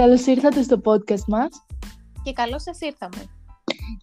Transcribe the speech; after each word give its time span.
Καλώς 0.00 0.26
ήρθατε 0.26 0.62
στο 0.62 0.80
podcast 0.84 1.24
μας. 1.26 1.48
Και 2.22 2.32
καλώς 2.32 2.62
σας 2.62 2.80
ήρθαμε. 2.80 3.22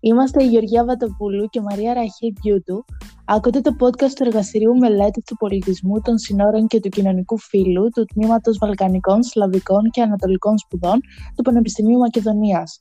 Είμαστε 0.02 0.44
η 0.44 0.48
Γεωργία 0.48 0.86
Βατοπούλου 0.86 1.46
και 1.50 1.60
η 1.60 1.62
Μαρία 1.62 1.94
Ραχή 1.94 2.34
Μπιούτου. 2.42 2.86
Ακούτε 3.26 3.62
το 3.62 3.76
podcast 3.80 4.14
του 4.16 4.24
Εργαστηρίου 4.24 4.78
Μελέτη 4.78 5.22
του 5.22 5.36
Πολιτισμού 5.36 6.02
των 6.02 6.18
Συνόρων 6.18 6.68
και 6.68 6.80
του 6.80 6.90
Κοινωνικού 6.90 7.38
Φύλου 7.38 7.90
του 7.90 8.06
Τμήματος 8.06 8.58
Βαλκανικών, 8.58 9.24
Σλαβικών 9.24 9.90
και 9.90 10.02
Ανατολικών 10.02 10.58
Σπουδών 10.58 11.00
του 11.36 11.44
Πανεπιστημίου 11.44 11.98
Μακεδονίας. 11.98 12.78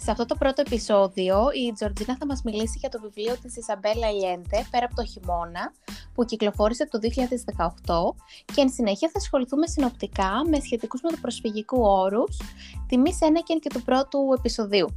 Σε 0.00 0.10
αυτό 0.10 0.26
το 0.26 0.34
πρώτο 0.34 0.60
επεισόδιο 0.66 1.48
η 1.52 1.72
Τζορτζίνα 1.72 2.16
θα 2.16 2.26
μας 2.26 2.42
μιλήσει 2.42 2.78
για 2.78 2.88
το 2.88 3.00
βιβλίο 3.00 3.36
της 3.42 3.56
Ισαμπέλα 3.56 4.10
Ιέντε 4.10 4.66
«Πέρα 4.70 4.84
από 4.84 4.94
το 4.94 5.04
χειμώνα» 5.04 5.72
που 6.14 6.24
κυκλοφόρησε 6.24 6.86
το 6.86 6.98
2018 6.98 8.14
και 8.54 8.60
εν 8.60 8.68
συνέχεια 8.68 9.08
θα 9.12 9.18
ασχοληθούμε 9.18 9.66
συνοπτικά 9.66 10.42
με 10.48 10.60
σχετικούς 10.60 11.00
με 11.00 11.10
το 11.10 11.16
προσφυγικού 11.20 11.80
όρους, 11.80 12.36
τιμή 12.86 13.18
ένεκεν 13.20 13.60
και 13.60 13.68
του 13.68 13.82
πρώτου 13.82 14.34
επεισοδίου. 14.38 14.96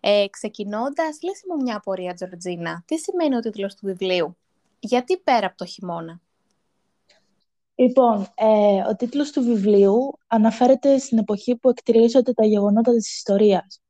Ε, 0.00 0.26
ξεκινώντας, 0.30 1.22
λύση 1.22 1.44
μου 1.48 1.62
μια 1.62 1.76
απορία, 1.76 2.14
Τζορτζίνα. 2.14 2.82
Τι 2.86 2.98
σημαίνει 2.98 3.36
ο 3.36 3.40
τίτλος 3.40 3.74
του 3.74 3.86
βιβλίου; 3.86 4.36
Γιατί 4.78 5.16
πέρα 5.16 5.46
από 5.46 5.56
το 5.56 5.64
χειμώνα; 5.64 6.20
Λοιπόν, 7.80 8.26
ε, 8.34 8.80
ο 8.88 8.96
τίτλος 8.96 9.30
του 9.30 9.42
βιβλίου 9.42 10.18
αναφέρεται 10.26 10.98
στην 10.98 11.18
εποχή 11.18 11.56
που 11.56 11.68
εκτελήσονται 11.68 12.32
τα 12.32 12.44
γεγονότα 12.44 12.92
της 12.92 13.16
ιστορίας. 13.16 13.80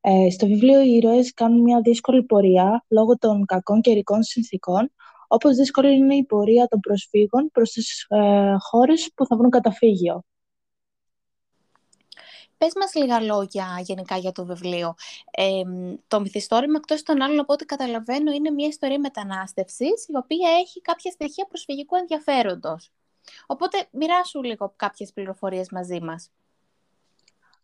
Ε, 0.00 0.30
στο 0.30 0.46
βιβλίο 0.46 0.80
οι 0.82 0.90
ήρωες 0.90 1.34
κάνουν 1.34 1.60
μια 1.60 1.80
δύσκολη 1.80 2.22
πορεία 2.22 2.84
λόγω 2.88 3.18
των 3.18 3.44
κακών 3.44 3.80
καιρικών 3.80 4.22
συνθήκων, 4.22 4.92
όπως 5.28 5.56
δύσκολη 5.56 5.96
είναι 5.96 6.14
η 6.14 6.24
πορεία 6.24 6.66
των 6.66 6.80
προσφύγων 6.80 7.50
προς 7.52 7.70
τις 7.70 8.06
ε, 8.08 8.54
χώρες 8.58 9.10
που 9.14 9.26
θα 9.26 9.36
βρουν 9.36 9.50
καταφύγιο. 9.50 10.22
Πες 12.58 12.72
μας 12.76 12.94
λίγα 12.94 13.20
λόγια 13.20 13.80
γενικά 13.82 14.16
για 14.16 14.32
το 14.32 14.44
βιβλίο. 14.44 14.94
Ε, 15.30 15.62
το 16.08 16.20
μυθιστόρημα, 16.20 16.74
εκτός 16.76 17.02
των 17.02 17.22
άλλων, 17.22 17.38
από 17.38 17.52
ό,τι 17.52 17.64
καταλαβαίνω, 17.64 18.32
είναι 18.32 18.50
μια 18.50 18.66
ιστορία 18.66 18.98
μετανάστευσης, 18.98 20.06
η 20.08 20.16
οποία 20.16 20.50
έχει 20.60 20.80
κάποια 20.80 21.10
στοιχεία 21.10 21.46
προσφυγικού 21.48 21.96
ενδιαφέροντος. 21.96 22.92
Οπότε 23.46 23.88
μοιράσου 23.92 24.42
λίγο 24.42 24.72
κάποιες 24.76 25.12
πληροφορίες 25.12 25.68
μαζί 25.70 26.00
μας. 26.00 26.30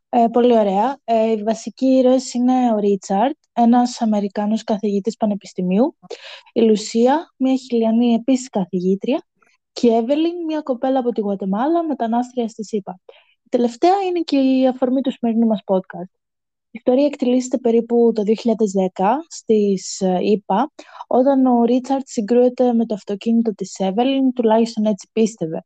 Ε, 0.09 0.27
πολύ 0.33 0.59
ωραία. 0.59 0.99
Ε, 1.05 1.31
οι 1.31 1.43
βασικοί 1.43 1.87
ήρωες 1.87 2.35
είναι 2.35 2.73
ο 2.73 2.79
Ρίτσαρτ, 2.79 3.37
ένας 3.53 4.01
Αμερικάνος 4.01 4.65
καθηγητής 4.65 5.17
πανεπιστημίου, 5.17 5.97
η 6.53 6.61
Λουσία, 6.61 7.33
μια 7.37 7.57
χιλιανή 7.57 8.15
επίσης 8.15 8.49
καθηγήτρια, 8.49 9.27
και 9.73 9.87
η 9.87 9.95
Εύελιν, 9.95 10.45
μια 10.45 10.61
κοπέλα 10.61 10.99
από 10.99 11.11
τη 11.11 11.21
Γουατεμάλα, 11.21 11.85
μετανάστρια 11.85 12.49
στη 12.49 12.65
ΣΥΠΑ. 12.65 13.01
Η 13.43 13.49
τελευταία 13.49 14.03
είναι 14.09 14.21
και 14.21 14.37
η 14.37 14.67
αφορμή 14.67 15.01
του 15.01 15.11
σημερινού 15.11 15.47
μας 15.47 15.61
podcast. 15.65 16.24
Η 16.75 16.81
ιστορία 16.87 17.07
εκτελήσεται 17.07 17.59
περίπου 17.59 18.13
το 18.15 18.23
2010 18.23 19.05
στις 19.29 20.03
ΙΠΑ, 20.21 20.73
όταν 21.07 21.47
ο 21.47 21.65
Ρίτσαρτ 21.65 22.07
συγκρούεται 22.07 22.73
με 22.73 22.87
το 22.87 22.95
αυτοκίνητο 22.95 23.55
της 23.55 23.79
Εύελιν, 23.79 24.33
τουλάχιστον 24.33 24.85
έτσι 24.85 25.09
πίστευε. 25.13 25.65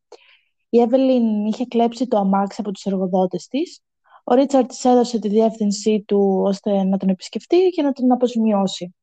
Η 0.68 0.80
Εύελιν 0.80 1.46
είχε 1.46 1.64
κλέψει 1.64 2.06
το 2.06 2.18
αμάξι 2.18 2.60
από 2.60 2.70
τους 2.70 2.84
εργοδότες 2.84 3.46
της. 3.46 3.80
Ο 4.24 4.34
Ρίτσαρτ 4.34 4.68
της 4.68 4.84
έδωσε 4.84 5.18
τη 5.18 5.28
διεύθυνσή 5.28 6.04
του 6.06 6.42
ώστε 6.44 6.82
να 6.82 6.96
τον 6.96 7.08
επισκεφτεί 7.08 7.68
και 7.68 7.82
να 7.82 7.92
τον 7.92 8.12
αποζημιώσει. 8.12 8.94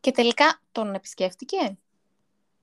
Και 0.00 0.10
τελικά 0.10 0.60
τον 0.72 0.94
επισκέφτηκε; 0.94 1.78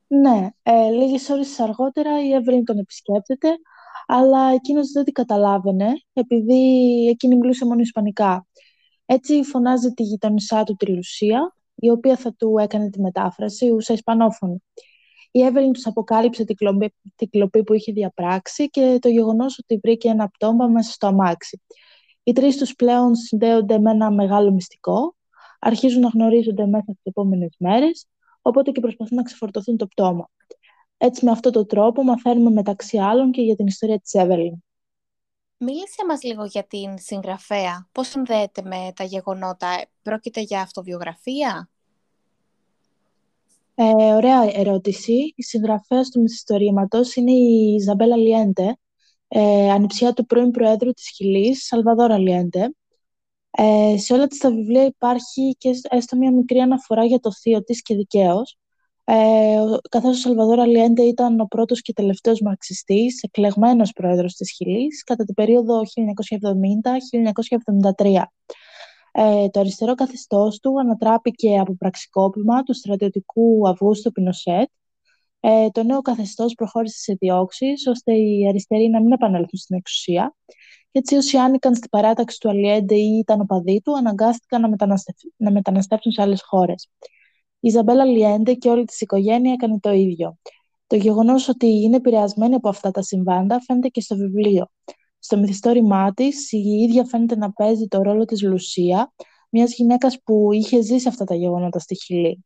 Ναι, 0.08 0.50
ε, 0.64 0.90
λίγες 0.90 1.30
ώρες 1.30 1.60
αργότερα 1.60 2.26
η 2.26 2.34
Εύελιν 2.34 2.66
τον 2.66 2.78
επισκέπτεται, 2.78 3.50
αλλά 4.08 4.48
εκείνος 4.54 4.92
δεν 4.92 5.04
την 5.04 5.14
καταλάβαινε, 5.14 5.94
επειδή 6.14 6.62
εκείνη 7.08 7.36
μιλούσε 7.36 7.66
μόνο 7.66 7.80
Ισπανικά. 7.80 8.48
Έτσι 9.06 9.44
φωνάζει 9.44 9.90
τη 9.90 10.04
γειτονισά 10.04 10.64
του 10.64 10.76
τη 10.76 10.86
Λουσία, 10.86 11.56
η 11.76 11.90
οποία 11.90 12.16
θα 12.16 12.34
του 12.34 12.58
έκανε 12.58 12.90
τη 12.90 13.02
μετάφραση, 13.02 13.72
ούσα 13.72 13.94
Ισπανόφωνη. 13.94 14.64
Η 15.32 15.42
Εύελιν 15.42 15.72
τους 15.72 15.88
αποκάλυψε 15.88 16.44
την 16.44 16.56
κλοπή, 16.56 16.94
την 17.16 17.30
κλοπή 17.30 17.64
που 17.64 17.74
είχε 17.74 17.92
διαπράξει 17.92 18.70
και 18.70 18.98
το 19.02 19.10
γεγονός 19.10 19.60
ότι 19.60 19.80
βρήκε 19.84 20.10
ένα 20.10 20.28
πτώμα 20.30 20.68
μέσα 20.68 20.92
στο 20.92 21.08
αμάξι. 21.08 21.62
Οι 22.24 22.32
τρεις 22.32 22.58
τους 22.58 22.76
πλέον 22.76 23.16
συνδέονται 23.16 23.80
με 23.80 23.92
ένα 23.92 24.12
μεγάλο 24.12 24.52
μυστικό, 24.52 25.16
αρχίζουν 25.60 26.02
να 26.02 26.08
γνωρίζονται 26.08 26.66
μέσα 26.66 26.84
στις 26.84 27.04
επόμενες 27.04 27.56
μέρες, 27.60 28.08
οπότε 28.42 28.72
και 28.72 28.80
προσπαθούν 28.80 29.18
να 29.18 29.24
ξεφορτωθούν 29.24 29.78
το 29.78 29.88
πτώμα. 29.88 30.30
Έτσι 31.06 31.26
με 31.26 31.32
αυτόν 31.32 31.52
τον 31.52 31.68
τρόπο 31.68 32.04
μαθαίνουμε 32.04 32.50
μεταξύ 32.50 32.98
άλλων 32.98 33.32
και 33.32 33.42
για 33.42 33.56
την 33.56 33.66
ιστορία 33.66 34.00
της 34.00 34.14
Εύελιν. 34.14 34.64
Μίλησε 35.58 36.06
μας 36.08 36.24
λίγο 36.24 36.46
για 36.46 36.64
την 36.64 36.98
συγγραφέα. 36.98 37.88
Πώς 37.92 38.08
συνδέεται 38.08 38.62
με 38.62 38.92
τα 38.96 39.04
γεγονότα; 39.04 39.86
Πρόκειται 40.02 40.42
για 40.42 40.62
αυτοβιογραφία; 40.62 41.70
Ε, 43.76 43.84
ωραία 43.94 44.60
ερώτηση. 44.60 45.34
Η 45.36 45.44
συγγραφέας 45.44 46.10
του 46.10 46.22
μυθιστορήματος 46.22 47.16
είναι 47.16 47.32
η 47.32 47.74
Ιζαμπέλα 47.74 48.18
Λιέντε, 48.18 48.78
ε, 49.28 49.72
ανιψιά 49.72 50.14
του 50.14 50.26
πρώην 50.26 50.52
Προέδρου 50.52 50.92
της 50.92 51.10
Χιλής, 51.16 51.66
Σαλβαδόρα 51.66 52.18
Λιέντε. 52.18 52.76
Ε, 53.52 53.98
σε 53.98 54.14
όλα 54.14 54.28
τα 54.28 54.52
βιβλία 54.52 54.86
υπάρχει 54.86 55.56
και 55.58 55.70
έστω 55.90 56.18
μια 56.18 56.32
μικρή 56.32 56.60
αναφορά 56.60 57.06
για 57.06 57.20
το 57.20 57.32
θείο 57.34 57.64
της 57.64 57.82
και 57.82 57.96
δικαίως. 57.96 58.58
Ε, 59.06 59.58
καθώς 59.90 60.18
ο 60.18 60.20
Σαλβαδόρ 60.20 60.60
Αλιέντε 60.60 61.04
ήταν 61.04 61.40
ο 61.40 61.46
πρώτος 61.46 61.82
και 61.82 61.94
τελευταίος 61.94 62.42
μαρξιστής, 62.42 63.24
εκλεγμένος 63.24 63.92
πρόεδρος 63.92 64.34
της 64.34 64.52
Χιλής, 64.52 65.04
κατά 65.04 65.24
την 65.24 65.34
περίοδο 65.34 65.86
1970-1973. 65.86 68.32
Ε, 69.12 69.50
το 69.50 69.60
αριστερό 69.60 69.96
καθεστώς 69.96 70.60
του 70.60 70.80
ανατράπηκε 70.80 71.60
από 71.60 71.76
πραξικόπημα 71.76 72.64
του 72.64 72.74
στρατιωτικού 72.74 73.68
Αυγούστου 73.68 74.12
Πινοσέτ. 74.12 74.70
Ε, 75.40 75.70
το 75.70 75.84
νέο 75.84 76.02
καθεστώς 76.02 76.54
προχώρησε 76.54 76.98
σε 76.98 77.16
διώξεις, 77.20 77.88
ώστε 77.88 78.14
οι 78.14 78.48
αριστεροί 78.48 78.90
να 78.90 79.02
μην 79.02 79.12
επανέλθουν 79.12 79.60
στην 79.60 79.78
εξουσία. 79.78 80.36
Και 80.92 81.00
έτσι 81.00 81.16
όσοι 81.16 81.38
άνοικαν 81.38 81.76
στην 81.76 81.90
παράταξη 81.90 82.40
του 82.40 82.50
Αλιέντε 82.50 82.96
ή 82.96 83.18
ήταν 83.18 83.42
οπαδοί 83.42 83.82
του, 83.82 83.98
αναγκάστηκαν 83.98 84.62
να, 84.62 84.70
να 85.38 85.52
μεταναστεύσουν 85.52 86.12
σε 86.12 86.22
άλλες 86.22 86.44
χώρες. 86.44 86.90
Η 87.64 87.68
Ιζαμπέλα 87.68 88.06
Λιέντε 88.06 88.54
και 88.54 88.70
όλη 88.70 88.86
της 88.86 89.02
οικογένεια 89.02 89.54
έκανε 89.54 89.80
το 89.80 89.92
ίδιο. 89.92 90.38
Το 90.88 90.96
γεγονός 90.96 91.48
ότι 91.48 91.68
είναι 91.68 91.96
επηρεασμένη 91.96 92.56
από 92.56 92.70
αυτά 92.70 92.92
τα 92.92 93.02
συμβάντα 93.02 93.62
φαίνεται 93.62 93.88
και 93.88 94.02
στο 94.02 94.16
βιβλίο. 94.16 94.68
Στο 95.20 95.38
μυθιστόρημά 95.38 96.14
της, 96.14 96.52
η 96.52 96.58
ίδια 96.58 97.06
φαίνεται 97.06 97.36
να 97.36 97.52
παίζει 97.52 97.88
το 97.88 98.02
ρόλο 98.02 98.26
της 98.26 98.42
Λουσία, 98.42 99.14
μιας 99.50 99.74
γυναίκας 99.74 100.18
που 100.24 100.52
είχε 100.52 100.82
ζήσει 100.82 101.08
αυτά 101.08 101.26
τα 101.26 101.36
γεγονότα 101.36 101.80
στη 101.80 101.96
Χιλή. 101.96 102.46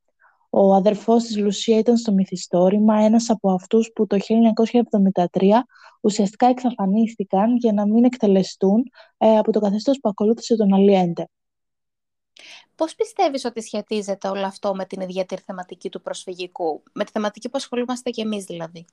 Ο 0.50 0.74
αδερφός 0.74 1.24
της 1.24 1.38
Λουσία 1.38 1.78
ήταν 1.78 1.98
στο 1.98 2.12
μυθιστόρημα 2.14 3.00
ένας 3.00 3.30
από 3.30 3.52
αυτούς 3.52 3.92
που 3.96 4.08
το 4.08 4.18
1973 4.18 5.66
ουσιαστικά 6.02 6.48
εξαφανίστηκαν 6.48 7.56
για 7.56 7.74
να 7.74 7.88
μην 7.88 8.04
εκτελεστούν 8.04 8.84
ε, 9.18 9.38
από 9.38 9.52
το 9.52 9.60
καθεστώς 9.60 10.00
που 10.00 10.10
ακολούθησε 10.10 10.56
τον 10.56 10.74
Αλιέντε. 10.74 11.28
Πώς 12.78 12.96
πιστεύεις 12.96 13.46
ότι 13.46 13.62
σχετίζεται 13.62 14.28
όλο 14.28 14.46
αυτό 14.46 14.76
με 14.76 14.86
την 14.86 15.02
ιδιαίτερη 15.02 15.42
θεματική 15.46 15.90
του 15.90 16.02
προσφυγικού, 16.02 16.84
με 16.94 17.04
τη 17.04 17.12
θεματική 17.12 17.50
που 17.50 17.58
ασχολούμαστε 17.58 18.10
και 18.10 18.22
εμείς 18.22 18.44
δηλαδή. 18.44 18.86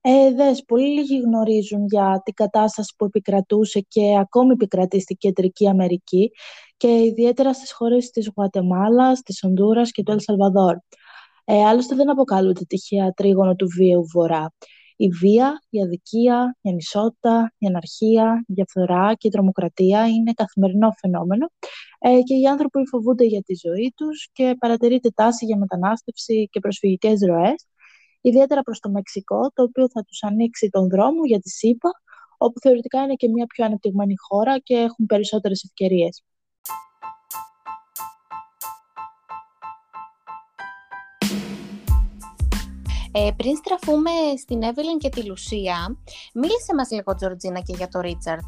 Ε, 0.00 0.32
δες, 0.32 0.64
πολύ 0.64 0.88
λίγοι 0.88 1.20
γνωρίζουν 1.20 1.86
για 1.86 2.22
την 2.24 2.34
κατάσταση 2.34 2.94
που 2.96 3.04
επικρατούσε 3.04 3.80
και 3.80 4.18
ακόμη 4.18 4.52
επικρατεί 4.52 5.00
στην 5.00 5.16
Κεντρική 5.16 5.68
Αμερική 5.68 6.30
και 6.76 6.88
ιδιαίτερα 6.88 7.52
στις 7.52 7.72
χώρες 7.72 8.10
της 8.10 8.30
Γουατεμάλας, 8.36 9.20
της 9.20 9.42
Ονδούρας 9.44 9.90
και 9.90 10.02
του 10.02 10.12
Ελσαλβαδόρ. 10.12 10.76
Ε, 11.44 11.64
άλλωστε 11.64 11.94
δεν 11.94 12.10
αποκαλούνται 12.10 12.64
τυχαία 12.64 13.12
τρίγωνο 13.12 13.54
του 13.54 13.68
βίαιου 13.68 14.06
βορρά. 14.12 14.52
Η 15.06 15.08
βία, 15.08 15.62
η 15.70 15.82
αδικία, 15.82 16.56
η 16.60 16.68
ανισότητα, 16.68 17.54
η 17.58 17.66
αναρχία, 17.66 18.44
η 18.46 18.52
διαφθορά 18.52 19.14
και 19.14 19.26
η 19.28 19.30
τρομοκρατία 19.30 20.06
είναι 20.06 20.32
καθημερινό 20.32 20.90
φαινόμενο 21.00 21.50
ε, 21.98 22.20
και 22.22 22.34
οι 22.34 22.46
άνθρωποι 22.46 22.86
φοβούνται 22.86 23.24
για 23.24 23.42
τη 23.42 23.54
ζωή 23.54 23.92
τους 23.96 24.28
και 24.32 24.56
παρατηρείται 24.58 25.10
τάση 25.10 25.44
για 25.44 25.56
μετανάστευση 25.56 26.48
και 26.50 26.60
προσφυγικές 26.60 27.20
ροές, 27.26 27.66
ιδιαίτερα 28.20 28.62
προς 28.62 28.78
το 28.80 28.90
Μεξικό, 28.90 29.50
το 29.54 29.62
οποίο 29.62 29.88
θα 29.88 30.02
τους 30.02 30.22
ανοίξει 30.22 30.68
τον 30.68 30.88
δρόμο 30.88 31.24
για 31.26 31.40
τη 31.40 31.50
ΣΥΠΑ, 31.50 31.90
όπου 32.38 32.60
θεωρητικά 32.60 33.02
είναι 33.02 33.14
και 33.14 33.28
μια 33.28 33.46
πιο 33.46 33.64
ανεπτυγμένη 33.64 34.14
χώρα 34.28 34.58
και 34.58 34.74
έχουν 34.74 35.06
περισσότερες 35.06 35.62
ευκαιρίες. 35.62 36.22
Ε, 43.12 43.30
πριν 43.36 43.56
στραφούμε 43.56 44.10
στην 44.38 44.62
Εύελιν 44.62 44.98
και 44.98 45.08
τη 45.08 45.22
Λουσία, 45.22 45.96
μίλησε 46.34 46.74
μας 46.76 46.90
λίγο, 46.90 47.14
Τζορτζίνα, 47.14 47.60
και 47.60 47.74
για 47.76 47.88
το 47.88 48.00
Ρίτσαρτ. 48.00 48.40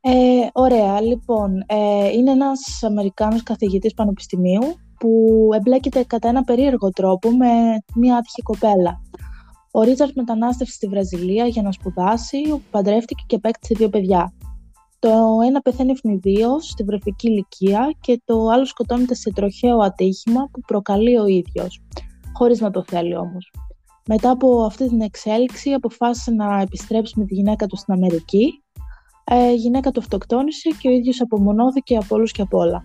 Ε, 0.00 0.46
ωραία, 0.52 1.00
λοιπόν, 1.00 1.64
ε, 1.66 2.08
είναι 2.08 2.30
ένας 2.30 2.82
Αμερικάνος 2.82 3.42
καθηγητής 3.42 3.94
πανεπιστημίου 3.94 4.60
που 4.98 5.40
εμπλέκεται 5.52 6.04
κατά 6.04 6.28
ένα 6.28 6.44
περίεργο 6.44 6.90
τρόπο 6.90 7.30
με 7.30 7.46
μια 7.94 8.16
άτυχη 8.16 8.42
κοπέλα. 8.42 9.00
Ο 9.70 9.82
Ρίτσαρτ 9.82 10.14
μετανάστευσε 10.14 10.74
στη 10.74 10.86
Βραζιλία 10.86 11.46
για 11.46 11.62
να 11.62 11.72
σπουδάσει, 11.72 12.50
όπου 12.52 12.64
παντρεύτηκε 12.70 13.24
και 13.26 13.36
απέκτησε 13.36 13.74
δύο 13.76 13.88
παιδιά. 13.88 14.32
Το 14.98 15.38
ένα 15.46 15.60
πεθαίνει 15.60 15.90
ευνηδίως 15.90 16.66
στη 16.66 16.82
βρεφική 16.82 17.28
ηλικία 17.28 17.94
και 18.00 18.22
το 18.24 18.48
άλλο 18.48 18.64
σκοτώνεται 18.64 19.14
σε 19.14 19.32
τροχαίο 19.32 19.78
ατύχημα 19.78 20.48
που 20.52 20.60
προκαλεί 20.66 21.18
ο 21.18 21.26
ίδιος, 21.26 21.80
χωρίς 22.36 22.60
να 22.60 22.70
το 22.70 22.84
θέλει 22.86 23.16
όμως. 23.16 23.50
Μετά 24.08 24.30
από 24.30 24.64
αυτή 24.64 24.88
την 24.88 25.00
εξέλιξη 25.00 25.72
αποφάσισε 25.72 26.30
να 26.30 26.60
επιστρέψει 26.60 27.18
με 27.18 27.24
τη 27.24 27.34
γυναίκα 27.34 27.66
του 27.66 27.76
στην 27.76 27.94
Αμερική. 27.94 28.62
Ε, 29.24 29.50
η 29.50 29.54
γυναίκα 29.54 29.90
του 29.90 30.00
αυτοκτόνησε 30.00 30.70
και 30.80 30.88
ο 30.88 30.90
ίδιος 30.90 31.20
απομονώθηκε 31.20 31.96
από 31.96 32.16
όλους 32.16 32.32
και 32.32 32.42
από 32.42 32.58
όλα. 32.58 32.84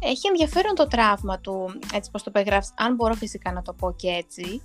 Έχει 0.00 0.28
ενδιαφέρον 0.28 0.74
το 0.74 0.86
τραύμα 0.86 1.38
του, 1.38 1.78
έτσι 1.94 2.10
πως 2.10 2.22
το 2.22 2.30
περιγράφεις, 2.30 2.72
αν 2.76 2.94
μπορώ 2.94 3.14
φυσικά 3.14 3.52
να 3.52 3.62
το 3.62 3.72
πω 3.72 3.92
και 3.96 4.08
έτσι. 4.08 4.62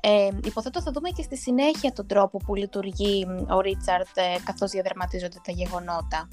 Ε, 0.00 0.28
υποθέτω 0.44 0.82
θα 0.82 0.90
δούμε 0.90 1.08
και 1.10 1.22
στη 1.22 1.36
συνέχεια 1.36 1.92
τον 1.92 2.06
τρόπο 2.06 2.38
που 2.38 2.54
λειτουργεί 2.54 3.26
ο 3.50 3.60
Ρίτσαρτ 3.60 4.16
ε, 4.16 4.22
καθώς 4.44 4.70
διαδραματίζονται 4.70 5.40
τα 5.44 5.52
γεγονότα. 5.52 6.28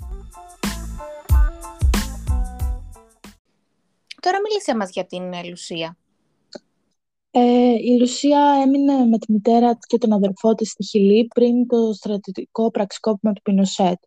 Τώρα 4.20 4.38
μίλησε 4.48 4.76
μας 4.76 4.90
για 4.90 5.06
την 5.06 5.34
ε, 5.34 5.44
Λουσία. 5.44 5.98
Ε, 7.36 7.74
η 7.74 7.98
Λουσία 8.00 8.62
έμεινε 8.66 9.06
με 9.06 9.18
τη 9.18 9.32
μητέρα 9.32 9.78
και 9.88 9.98
τον 9.98 10.14
αδερφό 10.14 10.56
της 10.56 10.70
στη 10.70 10.84
Χιλή 10.84 11.28
πριν 11.36 11.68
το 11.68 11.94
στρατιωτικό 11.94 12.72
πραξικόπημα 12.72 13.34
του 13.34 13.42
Πινοσέτ. 13.42 13.98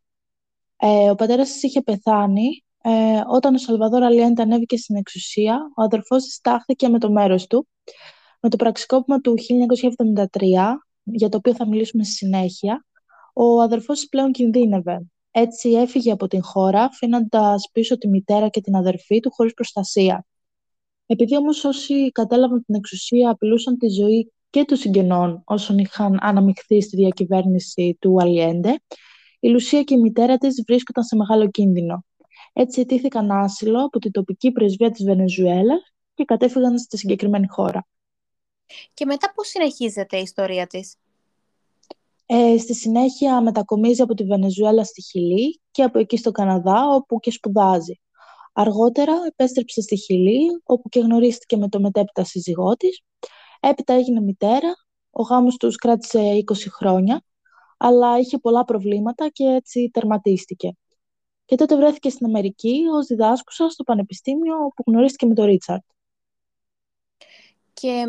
Ε, 0.76 1.10
ο 1.10 1.14
πατέρας 1.14 1.52
της 1.52 1.62
είχε 1.62 1.82
πεθάνει. 1.82 2.64
Ε, 2.82 3.20
όταν 3.28 3.54
ο 3.54 3.58
Σαλβαδόρ 3.58 4.02
Αλιέντα 4.02 4.42
ανέβηκε 4.42 4.76
στην 4.76 4.96
εξουσία, 4.96 5.72
ο 5.76 5.82
αδερφός 5.82 6.24
της 6.24 6.40
τάχθηκε 6.40 6.88
με 6.88 6.98
το 6.98 7.10
μέρος 7.10 7.46
του 7.46 7.68
με 8.40 8.48
το 8.48 8.56
πραξικόπημα 8.56 9.20
του 9.20 9.34
1973, 9.38 10.78
για 11.02 11.28
το 11.28 11.36
οποίο 11.36 11.54
θα 11.54 11.66
μιλήσουμε 11.66 12.04
στη 12.04 12.12
συνέχεια, 12.12 12.86
ο 13.32 13.60
αδερφός 13.60 14.06
πλέον 14.08 14.32
κινδύνευε. 14.32 15.06
Έτσι 15.30 15.70
έφυγε 15.70 16.12
από 16.12 16.26
την 16.26 16.42
χώρα, 16.42 16.82
αφήνοντας 16.82 17.70
πίσω 17.72 17.98
τη 17.98 18.08
μητέρα 18.08 18.48
και 18.48 18.60
την 18.60 18.74
αδερφή 18.74 19.20
του 19.20 19.30
χωρίς 19.32 19.54
προστασία. 19.54 20.26
Επειδή 21.06 21.36
όμως 21.36 21.64
όσοι 21.64 22.10
κατέλαβαν 22.12 22.64
την 22.64 22.74
εξουσία 22.74 23.30
απειλούσαν 23.30 23.78
τη 23.78 23.88
ζωή 23.88 24.32
και 24.50 24.64
των 24.64 24.76
συγγενών 24.76 25.42
όσων 25.44 25.78
είχαν 25.78 26.18
αναμειχθεί 26.20 26.80
στη 26.80 26.96
διακυβέρνηση 26.96 27.96
του 28.00 28.16
Αλιέντε, 28.20 28.80
η 29.40 29.48
Λουσία 29.48 29.82
και 29.82 29.94
η 29.94 29.98
μητέρα 30.00 30.38
της 30.38 30.62
βρίσκονταν 30.66 31.04
σε 31.04 31.16
μεγάλο 31.16 31.50
κίνδυνο. 31.50 32.04
Έτσι 32.52 32.80
αιτήθηκαν 32.80 33.30
άσυλο 33.30 33.84
από 33.84 33.98
την 33.98 34.10
τοπική 34.10 34.52
πρεσβεία 34.52 34.90
της 34.90 35.04
Βενεζουέλας 35.04 35.94
και 36.14 36.24
κατέφυγαν 36.24 36.78
στη 36.78 36.96
συγκεκριμένη 36.96 37.46
χώρα. 37.48 37.86
Και 38.94 39.04
μετά 39.04 39.32
πώς 39.34 39.48
συνεχίζεται 39.48 40.18
η 40.18 40.22
ιστορία 40.22 40.66
της; 40.66 40.96
Ε, 42.26 42.58
στη 42.58 42.74
συνέχεια 42.74 43.40
μετακομίζει 43.40 44.02
από 44.02 44.14
τη 44.14 44.24
Βενεζουέλα 44.24 44.84
στη 44.84 45.02
Χιλή 45.02 45.60
και 45.70 45.82
από 45.82 45.98
εκεί 45.98 46.16
στο 46.16 46.30
Καναδά 46.30 46.94
όπου 46.94 47.20
και 47.20 47.30
σπουδάζει. 47.30 48.00
Αργότερα 48.58 49.12
επέστρεψε 49.26 49.80
στη 49.80 49.96
Χιλή 49.96 50.60
όπου 50.64 50.88
και 50.88 51.00
γνωρίστηκε 51.00 51.56
με 51.56 51.68
το 51.68 51.80
μετέπειτα 51.80 52.24
σύζυγό 52.24 52.76
της. 52.76 53.02
Έπειτα 53.60 53.92
έγινε 53.92 54.20
μητέρα, 54.20 54.74
ο 55.10 55.22
γάμος 55.22 55.56
τους 55.56 55.76
κράτησε 55.76 56.20
20 56.20 56.70
χρόνια, 56.70 57.22
αλλά 57.76 58.18
είχε 58.18 58.38
πολλά 58.38 58.64
προβλήματα 58.64 59.28
και 59.28 59.44
έτσι 59.44 59.90
τερματίστηκε. 59.92 60.76
Και 61.44 61.56
τότε 61.56 61.76
βρέθηκε 61.76 62.08
στην 62.08 62.26
Αμερική 62.26 62.82
ως 62.92 63.06
διδάσκουσα 63.06 63.68
στο 63.68 63.84
Πανεπιστήμιο 63.84 64.56
όπου 64.56 64.82
γνωρίστηκε 64.86 65.26
με 65.26 65.34
τον 65.34 65.44
Ρίτσαρτ. 65.44 65.84
Και 67.72 68.04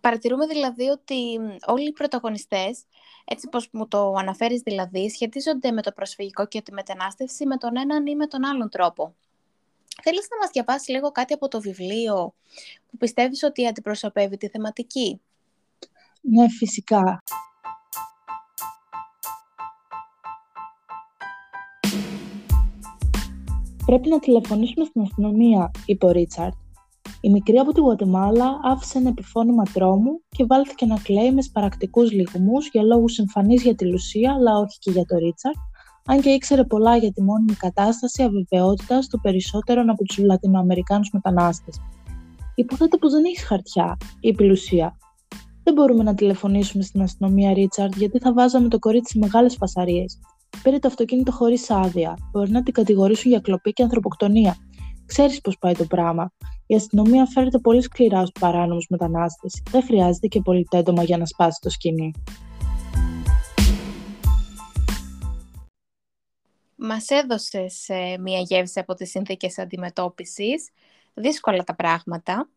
παρατηρούμε 0.00 0.46
δηλαδή 0.46 0.88
ότι 0.88 1.38
όλοι 1.66 1.88
οι 1.88 1.92
πρωταγωνιστές, 1.92 2.84
έτσι 3.24 3.48
πως 3.48 3.68
μου 3.72 3.88
το 3.88 4.12
αναφέρεις 4.12 4.60
δηλαδή, 4.60 5.10
σχετίζονται 5.10 5.70
με 5.70 5.82
το 5.82 5.92
προσφυγικό 5.92 6.46
και 6.46 6.62
τη 6.62 6.72
μετανάστευση 6.72 7.46
με 7.46 7.56
τον 7.56 7.76
έναν 7.76 8.06
ή 8.06 8.16
με 8.16 8.26
τον 8.26 8.44
άλλον 8.44 8.68
τρόπο. 8.68 9.14
Θέλεις 10.06 10.26
να 10.30 10.36
μας 10.36 10.50
διαβάσεις 10.52 10.88
λίγο 10.88 11.10
κάτι 11.10 11.32
από 11.32 11.48
το 11.48 11.60
βιβλίο 11.60 12.34
που 12.90 12.96
πιστεύεις 12.96 13.42
ότι 13.42 13.66
αντιπροσωπεύει 13.66 14.36
τη 14.36 14.48
θεματική; 14.48 15.20
Ναι, 16.20 16.48
φυσικά. 16.48 17.22
Πρέπει 23.86 24.08
να 24.08 24.18
τηλεφωνήσουμε 24.18 24.84
στην 24.84 25.02
αστυνομία, 25.02 25.70
είπε 25.86 26.06
ο 26.06 26.10
Ρίτσαρτ. 26.10 26.54
Η 27.20 27.30
μικρή 27.30 27.58
από 27.58 27.72
τη 27.72 27.80
Γουατεμάλα 27.80 28.60
άφησε 28.62 28.98
ένα 28.98 29.08
επιφώνημα 29.08 29.62
τρόμου 29.72 30.22
και 30.28 30.44
βάλθηκε 30.44 30.86
να 30.86 30.98
κλαίει 30.98 31.32
με 31.32 31.42
σπαρακτικούς 31.42 32.12
λιγμού 32.12 32.58
για 32.72 32.82
λόγους 32.82 33.18
εμφανεί 33.18 33.54
για 33.54 33.74
τη 33.74 33.86
Λουσία, 33.86 34.32
αλλά 34.32 34.58
όχι 34.58 34.78
και 34.78 34.90
για 34.90 35.04
το 35.04 35.16
Ρίτσαρτ, 35.16 35.56
αν 36.06 36.20
και 36.20 36.28
ήξερε 36.28 36.64
πολλά 36.64 36.96
για 36.96 37.12
τη 37.12 37.22
μόνιμη 37.22 37.52
κατάσταση 37.52 38.22
αβεβαιότητας 38.22 39.08
των 39.08 39.20
περισσότερων 39.20 39.90
από 39.90 40.04
τους 40.04 40.18
Λατινοαμερικάνους 40.18 41.10
μετανάστες. 41.12 41.80
Υποθέτω 42.54 42.98
πως 42.98 43.12
δεν 43.12 43.24
έχει 43.24 43.40
χαρτιά, 43.40 43.96
είπε 44.20 44.44
η 44.44 44.46
Λουσία. 44.46 44.96
Δεν 45.62 45.74
μπορούμε 45.74 46.02
να 46.02 46.14
τηλεφωνήσουμε 46.14 46.82
στην 46.82 47.02
αστυνομία 47.02 47.52
Ρίτσαρτ, 47.52 47.96
γιατί 47.96 48.18
θα 48.18 48.32
βάζαμε 48.32 48.68
το 48.68 48.78
κορίτσι 48.78 49.12
σε 49.12 49.18
μεγάλες 49.18 49.56
φασαρίες. 49.56 50.18
Πήρε 50.62 50.78
το 50.78 50.88
αυτοκίνητο 50.88 51.32
χωρίς 51.32 51.70
άδεια. 51.70 52.18
Μπορεί 52.32 52.50
να 52.50 52.62
την 52.62 52.72
κατηγορήσουν 52.72 53.30
για 53.30 53.40
κλοπή 53.40 53.72
και 53.72 53.82
ανθρωποκτονία. 53.82 54.56
Ξέρεις 55.06 55.40
πώς 55.40 55.58
πάει 55.58 55.74
το 55.74 55.84
πράγμα. 55.84 56.32
Η 56.66 56.74
αστυνομία 56.74 57.26
φέρεται 57.26 57.58
πολύ 57.58 57.82
σκληρά 57.82 58.20
στους 58.20 58.40
παράνομους 58.40 58.86
μετανάστες. 58.88 59.62
Δεν 59.70 59.82
χρειάζεται 59.82 60.26
και 60.26 60.40
πολύ 60.40 60.66
τέντομα 60.70 61.02
για 61.02 61.18
να 61.18 61.26
σπάσει 61.26 61.58
το 61.62 61.70
σκηνή. 61.70 62.12
Μας 66.76 67.08
έδωσες 67.08 67.88
ε, 67.88 68.18
μία 68.18 68.40
γεύση 68.40 68.78
από 68.78 68.94
τις 68.94 69.10
συνθήκες 69.10 69.58
αντιμετώπισης. 69.58 70.68
Δύσκολα 71.14 71.64
τα 71.64 71.74
πράγματα. 71.74 72.48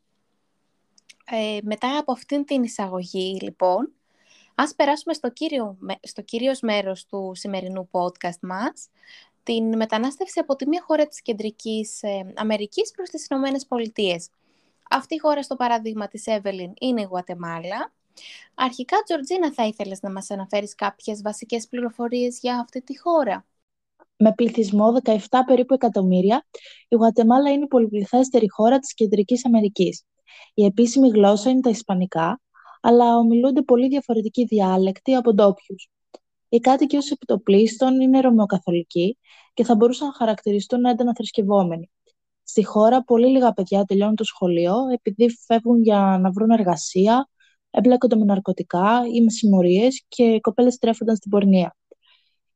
Ε, 1.26 1.60
μετά 1.64 1.98
από 1.98 2.12
αυτήν 2.12 2.46
την 2.46 2.64
εισαγωγή, 2.64 3.40
λοιπόν, 3.42 3.92
ας 4.56 4.76
περάσουμε 4.76 5.14
στο, 5.14 5.30
κύριο, 5.30 5.78
στο 6.02 6.22
κύριος 6.22 6.60
μέρος 6.60 7.06
του 7.06 7.32
σημερινού 7.36 7.90
podcast 7.92 8.40
μας, 8.42 8.90
την 9.44 9.76
μετανάστευση 9.76 10.40
από 10.40 10.56
τη 10.56 10.68
μία 10.68 10.84
χώρα 10.86 11.08
της 11.08 11.22
Κεντρικής 11.22 12.04
ε, 12.04 12.34
Αμερικής 12.36 12.92
προς 12.92 13.10
τις 13.10 13.28
Ηνωμένες 13.28 13.66
Πολιτείες. 13.66 14.30
Αυτή 14.90 15.16
η 15.16 15.20
χώρα, 15.20 15.44
στο 15.44 15.56
παράδειγμα 15.56 16.08
της 16.08 16.28
Εύελιν, 16.28 16.74
είναι 16.80 17.02
η 17.02 17.08
Γουατεμάλα. 17.10 17.94
Αρχικά, 18.56 18.98
Τζορτζίνα, 19.06 19.54
θα 19.54 19.66
ήθελες 19.66 20.02
να 20.02 20.12
μας 20.12 20.32
αναφέρεις 20.32 20.76
κάποιες 20.76 21.22
βασικές 21.22 21.68
πληροφορίες 21.68 22.40
για 22.40 22.60
αυτή 22.60 22.82
τη 22.82 23.00
χώρα; 23.00 23.46
Με 24.18 24.34
πληθυσμό 24.34 24.94
17 25.04 25.18
περίπου 25.46 25.74
εκατομμύρια, 25.74 26.46
η 26.88 26.96
Γουατεμάλα 26.96 27.52
είναι 27.52 27.64
η 27.64 27.68
πολυπληθέστερη 27.68 28.50
χώρα 28.50 28.80
της 28.80 28.94
Κεντρικής 28.94 29.46
Αμερικής. 29.46 30.04
Η 30.54 30.66
επίσημη 30.66 31.10
γλώσσα 31.10 31.50
είναι 31.50 31.60
τα 31.60 31.70
Ισπανικά, 31.70 32.42
αλλά 32.82 33.18
ομιλούνται 33.18 33.62
πολύ 33.62 33.88
διαφορετικοί 33.88 34.46
διάλεκτοι 34.46 35.16
από 35.16 35.34
ντόπιους. 35.34 35.90
Οι 36.50 36.60
κάτοικοι 36.60 36.98
ως 36.98 37.12
επιτοπλίστων 37.12 38.02
είναι 38.02 38.20
ρωμαιοκαθολικοί 38.20 39.18
και 39.54 39.64
θα 39.64 39.76
μπορούσαν 39.76 40.08
να 40.08 40.14
χαρακτηριστούν 40.14 40.86
έντονα 40.86 41.14
θρησκευόμενοι. 41.16 41.90
Στη 42.44 42.64
χώρα, 42.64 43.04
πολύ 43.04 43.28
λίγα 43.28 43.54
παιδιά 43.54 43.84
τελειώνουν 43.84 44.16
το 44.16 44.24
σχολείο 44.24 44.74
επειδή 44.94 45.30
φεύγουν 45.46 45.82
για 45.82 46.18
να 46.22 46.32
βρουν 46.32 46.50
εργασία, 46.50 47.30
εμπλέκονται 47.70 48.16
με 48.16 48.26
ναρκωτικά 48.26 49.02
ή 49.14 49.22
με 49.22 49.30
συμμορίες 49.30 50.04
και 50.08 50.24
οι 50.24 50.40
κοπέλες 50.40 50.78
τρέφονταν 50.78 51.16
στην 51.16 51.32
πορνεία. 51.32 51.76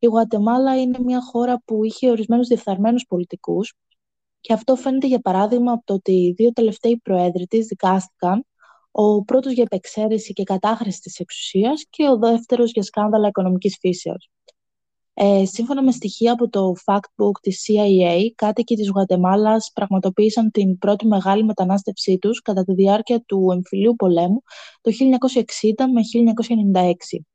Η 0.04 0.08
Γουατεμάλα 0.08 0.82
είναι 0.82 1.00
μια 1.00 1.22
χώρα 1.22 1.62
που 1.66 1.84
είχε 1.84 2.10
ορισμένους 2.10 2.48
διεφθαρμένους 2.48 3.06
πολιτικούς 3.08 3.74
και 4.42 4.54
αυτό 4.54 4.76
φαίνεται 4.76 5.08
για 5.08 5.20
παράδειγμα 5.20 5.72
από 5.72 5.86
το 5.86 5.94
ότι 5.94 6.12
οι 6.12 6.34
δύο 6.38 6.52
τελευταίοι 6.52 6.98
προέδροι 7.04 7.46
της 7.46 7.66
δικάστηκαν 7.66 8.46
ο 8.92 9.24
πρώτος 9.24 9.54
για 9.54 9.64
επεξαίρεση 9.64 10.34
και 10.34 10.44
κατάχρηση 10.44 11.00
της 11.00 11.20
εξουσίας 11.20 11.86
και 11.90 12.08
ο 12.10 12.18
δεύτερος 12.18 12.72
για 12.72 12.84
σκάνδαλα 12.84 13.28
οικονομικής 13.28 13.78
φύσεως. 13.80 14.30
Ε, 15.14 15.46
σύμφωνα 15.46 15.84
με 15.84 15.92
στοιχεία 15.92 16.32
από 16.32 16.50
το 16.50 16.74
Factbook 16.86 17.40
της 17.42 17.66
CIA, 17.68 18.20
κάτοικοι 18.36 18.76
της 18.76 18.90
Γουατεμάλας 18.90 19.72
πραγματοποίησαν 19.74 20.52
την 20.52 20.78
πρώτη 20.78 21.08
μεγάλη 21.08 21.44
μετανάστευσή 21.44 22.18
τους 22.18 22.42
κατά 22.42 22.64
τη 22.64 22.74
διάρκεια 22.74 23.22
του 23.22 23.50
εμφυλίου 23.52 23.96
πολέμου 23.96 24.42
το 24.82 24.92
1960 24.92 25.86
με 25.94 26.02
1996. 26.02 27.26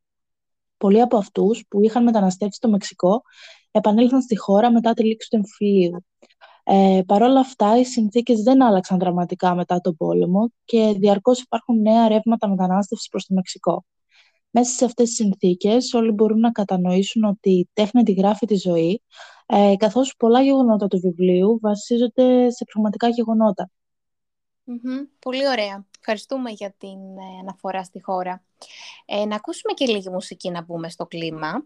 Πολλοί 0.76 1.00
από 1.00 1.16
αυτούς 1.16 1.64
που 1.68 1.80
είχαν 1.83 2.02
μεταναστεύσει 2.02 2.56
στο 2.56 2.68
Μεξικό 2.68 3.23
επανήλθαν 3.71 4.23
στη 4.23 4.37
χώρα 4.37 4.73
μετά 4.73 4.95
τη 4.95 5.04
λήξη 5.04 5.28
του 5.30 5.37
εμφυλίου. 5.37 6.04
Ε, 6.64 7.00
Παρ' 7.06 7.23
όλα 7.23 7.40
αυτά, 7.40 7.78
οι 7.78 7.85
συνθήκες 7.85 8.42
δεν 8.42 8.62
άλλαξαν 8.62 8.99
δραματικά 8.99 9.54
μετά 9.54 9.80
τον 9.80 9.97
πόλεμο 9.97 10.50
και 10.64 10.95
διαρκώς 10.99 11.40
υπάρχουν 11.40 11.80
νέα 11.80 12.09
ρεύματα 12.09 12.49
μετανάστευσης 12.49 13.09
προς 13.09 13.26
το 13.26 13.35
Μεξικό. 13.35 13.85
Μέσα 14.50 14.73
σε 14.75 14.85
αυτές 14.85 15.06
τις 15.06 15.16
συνθήκες 15.16 15.92
όλοι 15.92 16.11
μπορούν 16.11 16.40
να 16.40 16.50
κατανοήσουν 16.50 17.25
ότι 17.25 17.50
η 17.50 17.68
τέχνη 17.73 18.00
αντιγράφει 18.00 18.47
τη 18.47 18.56
ζωή, 18.56 19.02
ε, 19.47 19.75
καθώς 19.76 20.14
πολλά 20.18 20.42
γεγονότα 20.42 20.87
του 20.87 21.00
βιβλίου 21.00 21.59
βασίζονται 21.61 22.50
σε 22.50 22.64
πραγματικά 22.64 23.09
γεγονότα. 23.09 23.71
Πολύ 25.18 25.49
ωραία. 25.49 25.87
Ευχαριστούμε 26.08 26.50
για 26.50 26.75
την 26.78 26.98
αναφορά 27.40 27.84
στη 27.84 28.00
χώρα. 28.02 28.42
Ε, 29.04 29.25
να 29.25 29.36
ακούσουμε 29.36 29.72
και 29.72 29.86
λίγη 29.86 30.10
μουσική 30.10 30.50
να 30.50 30.62
μπούμε 30.62 30.88
στο 30.88 31.06
κλίμα. 31.06 31.64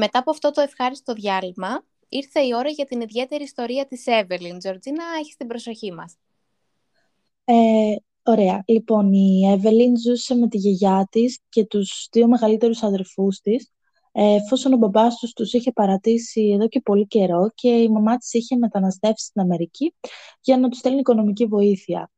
Μετά 0.00 0.18
από 0.18 0.30
αυτό 0.30 0.50
το 0.50 0.60
ευχάριστο 0.60 1.12
διάλειμμα, 1.12 1.84
ήρθε 2.08 2.40
η 2.40 2.54
ώρα 2.54 2.68
για 2.68 2.84
την 2.84 3.00
ιδιαίτερη 3.00 3.42
ιστορία 3.42 3.86
της 3.86 4.06
Εύελιν. 4.06 4.58
Τζορτζίνα, 4.58 5.04
έχεις 5.20 5.36
την 5.36 5.46
προσοχή 5.46 5.92
μας. 5.92 6.14
Ε, 7.44 7.94
ωραία. 8.22 8.62
Λοιπόν, 8.66 9.12
η 9.12 9.50
Εύελιν 9.52 9.98
ζούσε 9.98 10.34
με 10.34 10.48
τη 10.48 10.58
γιαγιά 10.58 11.08
της 11.10 11.38
και 11.48 11.64
τους 11.64 12.08
δύο 12.12 12.28
μεγαλύτερους 12.28 12.82
αδερφούς 12.82 13.40
της, 13.40 13.72
ε, 14.12 14.34
εφόσον 14.34 14.72
ο 14.72 14.76
μπαμπάς 14.76 15.16
τους 15.18 15.32
τους 15.32 15.52
είχε 15.52 15.72
παρατήσει 15.72 16.50
εδώ 16.54 16.68
και 16.68 16.80
πολύ 16.80 17.06
καιρό 17.06 17.50
και 17.54 17.68
η 17.68 17.88
μαμά 17.88 18.16
της 18.16 18.32
είχε 18.32 18.56
μεταναστεύσει 18.56 19.24
στην 19.24 19.40
Αμερική 19.40 19.94
για 20.40 20.58
να 20.58 20.68
τους 20.68 20.78
στέλνει 20.78 20.98
οικονομική 20.98 21.46
βοήθεια. 21.46 22.10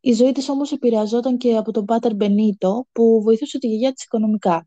Η 0.00 0.12
ζωή 0.12 0.32
της 0.32 0.48
όμως 0.48 0.72
επηρεαζόταν 0.72 1.36
και 1.36 1.56
από 1.56 1.72
τον 1.72 1.84
Πάτερ 1.84 2.14
Μπενίτο, 2.14 2.86
που 2.92 3.22
βοηθούσε 3.22 3.58
τη 3.58 3.66
γιαγιά 3.66 3.92
της 3.92 4.04
οικονομικά. 4.04 4.66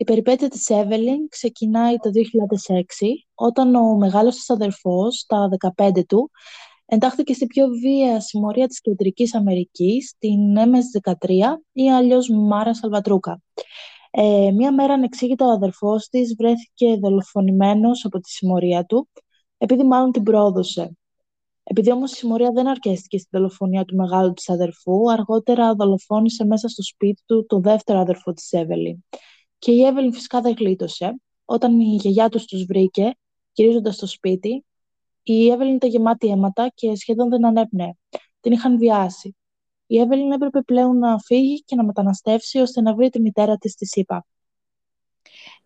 Η 0.00 0.04
περιπέτεια 0.04 0.48
της 0.48 0.68
Εύελιν 0.68 1.28
ξεκινάει 1.28 1.96
το 1.96 2.10
2006, 2.10 3.26
όταν 3.34 3.74
ο 3.74 3.96
μεγάλος 3.96 4.34
της 4.34 4.50
αδερφός, 4.50 5.24
τα 5.26 5.48
15 5.48 6.04
του, 6.06 6.30
εντάχθηκε 6.86 7.32
στη 7.32 7.46
πιο 7.46 7.66
βία 7.68 8.20
συμμορία 8.20 8.66
της 8.66 8.80
Κεντρικής 8.80 9.34
Αμερικής, 9.34 10.14
την 10.18 10.56
MS-13 10.56 11.62
ή 11.72 11.90
αλλιώς 11.90 12.28
Μάρα 12.28 12.74
Σαλβατρούκα. 12.74 13.40
Ε, 14.10 14.50
μία 14.50 14.72
μέρα 14.72 14.92
ανεξήγητα 14.92 15.46
ο 15.46 15.50
αδερφός 15.50 16.08
της 16.08 16.34
βρέθηκε 16.38 16.96
δολοφονημένος 16.96 18.04
από 18.04 18.20
τη 18.20 18.30
συμμορία 18.30 18.84
του, 18.84 19.08
επειδή 19.58 19.84
μάλλον 19.84 20.12
την 20.12 20.22
πρόδωσε. 20.22 20.96
Επειδή 21.62 21.92
όμως 21.92 22.12
η 22.12 22.14
συμμορία 22.14 22.50
δεν 22.50 22.66
αρκέστηκε 22.66 23.18
στη 23.18 23.28
δολοφονία 23.32 23.84
του 23.84 23.96
μεγάλου 23.96 24.32
της 24.32 24.48
αδερφού, 24.48 25.10
αργότερα 25.10 25.74
δολοφόνησε 25.74 26.44
μέσα 26.44 26.68
στο 26.68 26.82
σπίτι 26.82 27.22
του 27.26 27.46
το 27.46 27.60
δεύτερο 27.60 27.98
αδερφό 27.98 28.32
της 28.32 28.52
Εύελιν. 28.52 29.04
Και 29.58 29.72
η 29.72 29.84
Εύελιν 29.84 30.12
φυσικά 30.12 30.40
δεν 30.40 30.54
γλίτωσε. 30.58 31.20
Όταν 31.44 31.80
η 31.80 31.94
γιαγιά 32.00 32.28
τους 32.28 32.44
τους 32.44 32.64
βρήκε, 32.64 33.12
γυρίζοντας 33.52 33.94
στο 33.94 34.06
σπίτι, 34.06 34.64
η 35.22 35.50
Εύελιν 35.50 35.74
ήταν 35.74 35.90
γεμάτη 35.90 36.28
αίματα 36.28 36.70
και 36.74 36.96
σχεδόν 36.96 37.28
δεν 37.28 37.46
ανέπνεε. 37.46 37.92
Την 38.40 38.52
είχαν 38.52 38.78
βιάσει. 38.78 39.36
Η 39.86 39.98
Εύελιν 39.98 40.32
έπρεπε 40.32 40.62
πλέον 40.62 40.98
να 40.98 41.18
φύγει 41.18 41.62
και 41.62 41.76
να 41.76 41.84
μεταναστεύσει 41.84 42.58
ώστε 42.58 42.80
να 42.80 42.94
βρει 42.94 43.08
τη 43.10 43.20
μητέρα 43.20 43.56
της 43.56 43.72
στη 43.72 43.86
ΣΥΠΑ. 43.86 44.26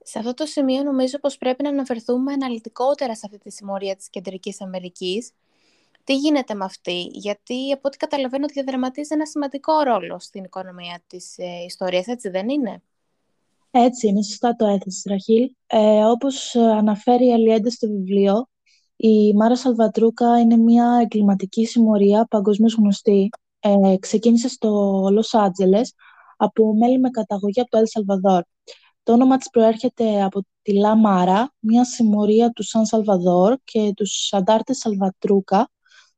Σε 0.03 0.19
αυτό 0.19 0.35
το 0.35 0.47
σημείο 0.47 0.83
νομίζω 0.83 1.19
πως 1.19 1.37
πρέπει 1.37 1.63
να 1.63 1.69
αναφερθούμε 1.69 2.33
αναλυτικότερα 2.33 3.15
σε 3.15 3.23
αυτή 3.25 3.39
τη 3.39 3.51
συμμορία 3.51 3.97
της 3.97 4.11
Κεντρικής 4.11 4.61
Αμερικής. 4.61 5.33
Τι 6.05 6.17
γίνεται 6.17 6.55
με 6.55 6.65
αυτή, 6.65 7.03
γιατί 7.03 7.73
από 7.73 7.83
ό,τι 7.85 7.97
καταλαβαίνω 7.97 8.47
διαδραματίζει 8.47 9.15
ένα 9.15 9.27
σημαντικό 9.27 9.81
ρόλο 9.81 10.19
στην 10.19 10.45
οικονομία 10.45 11.03
της 11.07 11.39
ε, 11.39 11.65
ιστορίας, 11.67 12.07
έτσι 12.07 12.29
δεν 12.29 12.49
είναι; 12.49 12.83
Έτσι 13.75 14.09
είναι, 14.09 14.23
σωστά 14.23 14.55
το 14.57 14.67
έθεσε, 14.67 15.09
Ραχίλ. 15.09 15.51
Ε, 15.67 16.05
όπως 16.05 16.55
αναφέρει 16.55 17.27
η 17.27 17.33
Αλιέντε 17.33 17.71
στο 17.71 17.89
βιβλίο, 17.89 18.49
η 18.97 19.33
Μάρα 19.35 19.57
Σαλβατρούκα 19.57 20.41
είναι 20.41 20.57
μια 20.57 20.99
εγκληματική 21.03 21.67
συμμορία 21.67 22.27
παγκοσμίως 22.31 22.75
γνωστή. 22.75 23.29
Ε, 23.61 23.97
ξεκίνησε 23.99 24.49
στο 24.49 24.69
Λος 25.13 25.35
Άντζελες 25.35 25.95
από 26.37 26.75
μέλη 26.75 26.99
με 26.99 27.11
καταγωγή 27.11 27.61
από 27.61 27.71
το 27.71 27.79
Ελ 27.79 27.87
Σαλβαδόρ. 27.87 28.43
Το 29.03 29.13
όνομα 29.13 29.37
της 29.37 29.51
προέρχεται 29.51 30.23
από 30.23 30.45
τη 30.63 30.75
Λα 30.75 30.97
Μάρα, 30.97 31.55
μια 31.59 31.85
συμμορία 31.85 32.51
του 32.51 32.63
Σαν 32.63 32.87
Σαλβαδόρ 32.87 33.57
και 33.65 33.93
τους 33.97 34.33
αντάρτες 34.33 34.79
Σαλβατρούκα, 34.79 35.71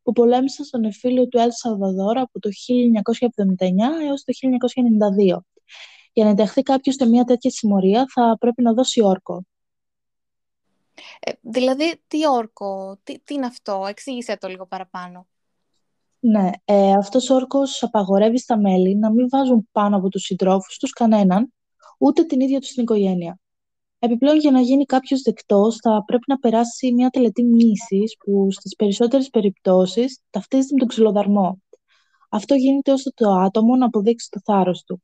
που 0.03 0.13
πολέμησαν 0.13 0.65
στον 0.65 0.85
εφήλιο 0.85 1.29
του 1.29 1.39
Ελ 1.39 1.51
Σαλβαδόρ 1.53 2.19
από 2.19 2.41
το 2.41 2.49
1979 2.51 4.07
έως 4.09 4.25
το 4.25 4.33
1992 4.33 5.54
για 6.15 6.25
να 6.25 6.31
ενταχθεί 6.31 6.63
κάποιος 6.63 6.95
σε 6.95 7.07
μια 7.07 7.25
τέτοια 7.25 7.51
συμμορία 7.51 8.07
θα 8.15 8.37
πρέπει 8.41 8.63
να 8.63 8.73
δώσει 8.73 9.03
όρκο. 9.03 9.45
Ε, 11.21 11.33
δηλαδή, 11.41 12.03
τι 12.07 12.29
όρκο, 12.29 12.99
τι, 13.03 13.19
τι 13.19 13.35
είναι 13.35 13.47
αυτό, 13.47 13.85
εξήγησε 13.89 14.37
το 14.41 14.49
λίγο 14.49 14.67
παραπάνω. 14.67 15.27
Ναι, 16.21 16.51
ε, 16.65 16.93
αυτός 16.93 17.31
ο 17.31 17.35
όρκος 17.35 17.83
απαγορεύει 17.83 18.39
στα 18.39 18.59
μέλη 18.59 18.97
να 18.97 19.13
μην 19.13 19.29
βάζουν 19.29 19.69
πάνω 19.73 19.97
από 19.97 20.09
τους 20.09 20.23
συντρόφους 20.23 20.77
τους 20.79 20.91
κανέναν, 20.91 21.53
ούτε 21.99 22.25
την 22.25 22.41
ίδια 22.41 22.61
τους 22.61 22.71
την 22.71 22.83
οικογένεια. 22.83 23.39
Επιπλέον, 23.99 24.39
για 24.39 24.51
να 24.51 24.61
γίνει 24.61 24.85
κάποιος 24.85 25.21
δεκτός, 25.21 25.77
θα 25.77 26.03
πρέπει 26.07 26.25
να 26.27 26.39
περάσει 26.39 26.93
μια 26.93 27.09
τελετή 27.09 27.45
μνήσης 27.45 28.17
που 28.25 28.51
στις 28.51 28.75
περισσότερες 28.75 29.29
περιπτώσεις 29.29 30.21
ταυτίζεται 30.31 30.73
με 30.73 30.79
τον 30.79 30.89
ξυλοδαρμό. 30.89 31.63
Αυτό 32.31 32.55
γίνεται 32.55 32.93
ώστε 32.93 33.11
το 33.15 33.31
άτομο 33.31 33.77
να 33.77 33.87
αποδείξει 33.87 34.29
το 34.31 34.41
θάρρος 34.45 34.83
του 34.83 35.03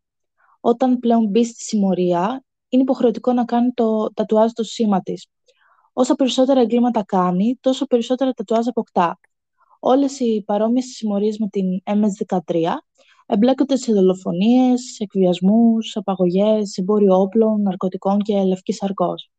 όταν 0.60 0.98
πλέον 0.98 1.26
μπει 1.26 1.44
στη 1.44 1.62
συμμορία, 1.62 2.44
είναι 2.68 2.82
υποχρεωτικό 2.82 3.32
να 3.32 3.44
κάνει 3.44 3.72
το 3.72 4.12
τατουάζ 4.12 4.50
το 4.52 4.62
σήμα 4.62 5.00
της. 5.00 5.26
Όσα 5.92 6.14
περισσότερα 6.14 6.60
εγκλήματα 6.60 7.04
κάνει, 7.04 7.58
τόσο 7.60 7.86
περισσότερα 7.86 8.32
τατουάζ 8.32 8.68
αποκτά. 8.68 9.20
Όλες 9.80 10.20
οι 10.20 10.42
παρόμοιες 10.46 10.84
συμμορίες 10.84 11.38
με 11.38 11.48
την 11.48 11.64
MS-13 11.84 12.84
εμπλέκονται 13.26 13.76
σε 13.76 13.92
δολοφονίες, 13.92 14.98
εκβιασμούς, 14.98 15.96
απαγωγές, 15.96 16.76
εμπόριο 16.76 17.20
όπλων, 17.20 17.62
ναρκωτικών 17.62 18.18
και 18.18 18.42
λευκής 18.42 18.76
σαρκός. 18.76 19.30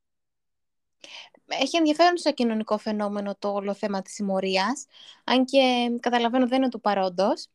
Έχει 1.45 1.77
ενδιαφέρον 1.77 2.17
στο 2.17 2.33
κοινωνικό 2.33 2.77
φαινόμενο 2.77 3.35
το 3.39 3.49
όλο 3.51 3.73
θέμα 3.73 4.01
της 4.01 4.13
συμμορίας, 4.13 4.85
αν 5.23 5.45
και 5.45 5.91
καταλαβαίνω 5.99 6.47
δεν 6.47 6.57
είναι 6.61 6.69
του 6.69 6.81
παρόντος. 6.81 7.47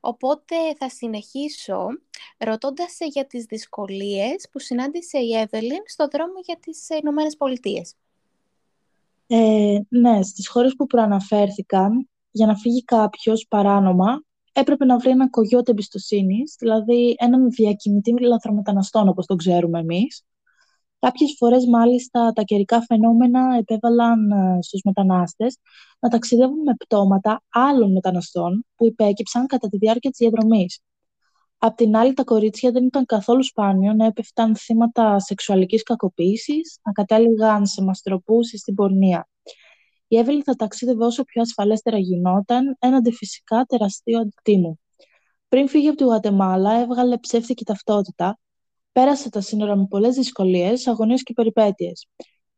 Οπότε 0.00 0.56
θα 0.78 0.88
συνεχίσω 0.88 1.86
ρωτώντας 2.38 2.98
για 3.12 3.26
τις 3.26 3.44
δυσκολίες 3.44 4.48
που 4.52 4.58
συνάντησε 4.58 5.18
η 5.18 5.34
Εύελιν 5.36 5.82
στο 5.86 6.08
δρόμο 6.12 6.34
για 6.44 6.56
τις 6.60 6.88
Ηνωμένες 6.88 7.36
Πολιτείες. 7.36 7.94
Ε, 9.26 9.78
ναι, 9.88 10.22
στις 10.22 10.48
χώρες 10.48 10.74
που 10.76 10.86
προαναφέρθηκαν, 10.86 12.08
για 12.30 12.46
να 12.46 12.56
φύγει 12.56 12.84
κάποιος 12.84 13.46
παράνομα, 13.48 14.24
έπρεπε 14.52 14.84
να 14.84 14.98
βρει 14.98 15.10
ένα 15.10 15.30
κογιότ 15.30 15.68
εμπιστοσύνης, 15.68 16.56
δηλαδή 16.58 17.14
έναν 17.18 17.50
διακινητή 17.50 18.20
λαθρομεταναστών, 18.20 19.08
όπως 19.08 19.26
το 19.26 19.36
ξέρουμε 19.36 19.78
εμείς, 19.78 20.24
Κάποιες 21.04 21.34
φορές 21.38 21.66
μάλιστα 21.66 22.32
τα 22.32 22.42
καιρικά 22.42 22.82
φαινόμενα 22.82 23.56
επέβαλαν 23.58 24.30
ε, 24.30 24.58
στους 24.62 24.80
μετανάστες 24.84 25.58
να 25.98 26.08
ταξιδεύουν 26.08 26.62
με 26.62 26.74
πτώματα 26.78 27.42
άλλων 27.48 27.92
μεταναστών 27.92 28.64
που 28.76 28.86
υπέκυψαν 28.86 29.46
κατά 29.46 29.68
τη 29.68 29.76
διάρκεια 29.76 30.10
της 30.10 30.18
διαδρομής. 30.18 30.80
Απ' 31.58 31.76
την 31.76 31.96
άλλη, 31.96 32.12
τα 32.12 32.24
κορίτσια 32.24 32.70
δεν 32.70 32.84
ήταν 32.84 33.06
καθόλου 33.06 33.44
σπάνιο 33.44 33.92
να 33.92 34.06
έπεφταν 34.06 34.56
θύματα 34.56 35.18
σεξουαλικής 35.18 35.82
κακοποίησης, 35.82 36.78
να 36.84 36.92
κατέληγαν 36.92 37.66
σε 37.66 37.82
μαστροπούς 37.82 38.52
ή 38.52 38.58
στην 38.58 38.74
πορνεία. 38.74 39.28
Η 40.08 40.16
Εύελη 40.16 40.42
θα 40.42 40.54
ταξίδευε 40.54 41.04
όσο 41.04 41.24
πιο 41.24 41.42
ασφαλέστερα 41.42 41.98
γινόταν, 41.98 42.76
έναντι 42.78 43.12
φυσικά 43.12 43.64
τεραστίου 43.64 44.18
αντιτίμου. 44.18 44.80
Πριν 45.48 45.68
φύγει 45.68 45.88
από 45.88 45.96
τη 45.96 46.04
Γουατεμάλα, 46.04 46.80
έβγαλε 46.80 47.18
ψεύτικη 47.18 47.64
ταυτότητα, 47.64 48.38
Πέρασε 48.94 49.30
τα 49.30 49.40
σύνορα 49.40 49.76
με 49.76 49.86
πολλές 49.86 50.14
δυσκολίες, 50.14 50.86
αγωνίες 50.86 51.22
και 51.22 51.32
περιπέτειες. 51.32 52.06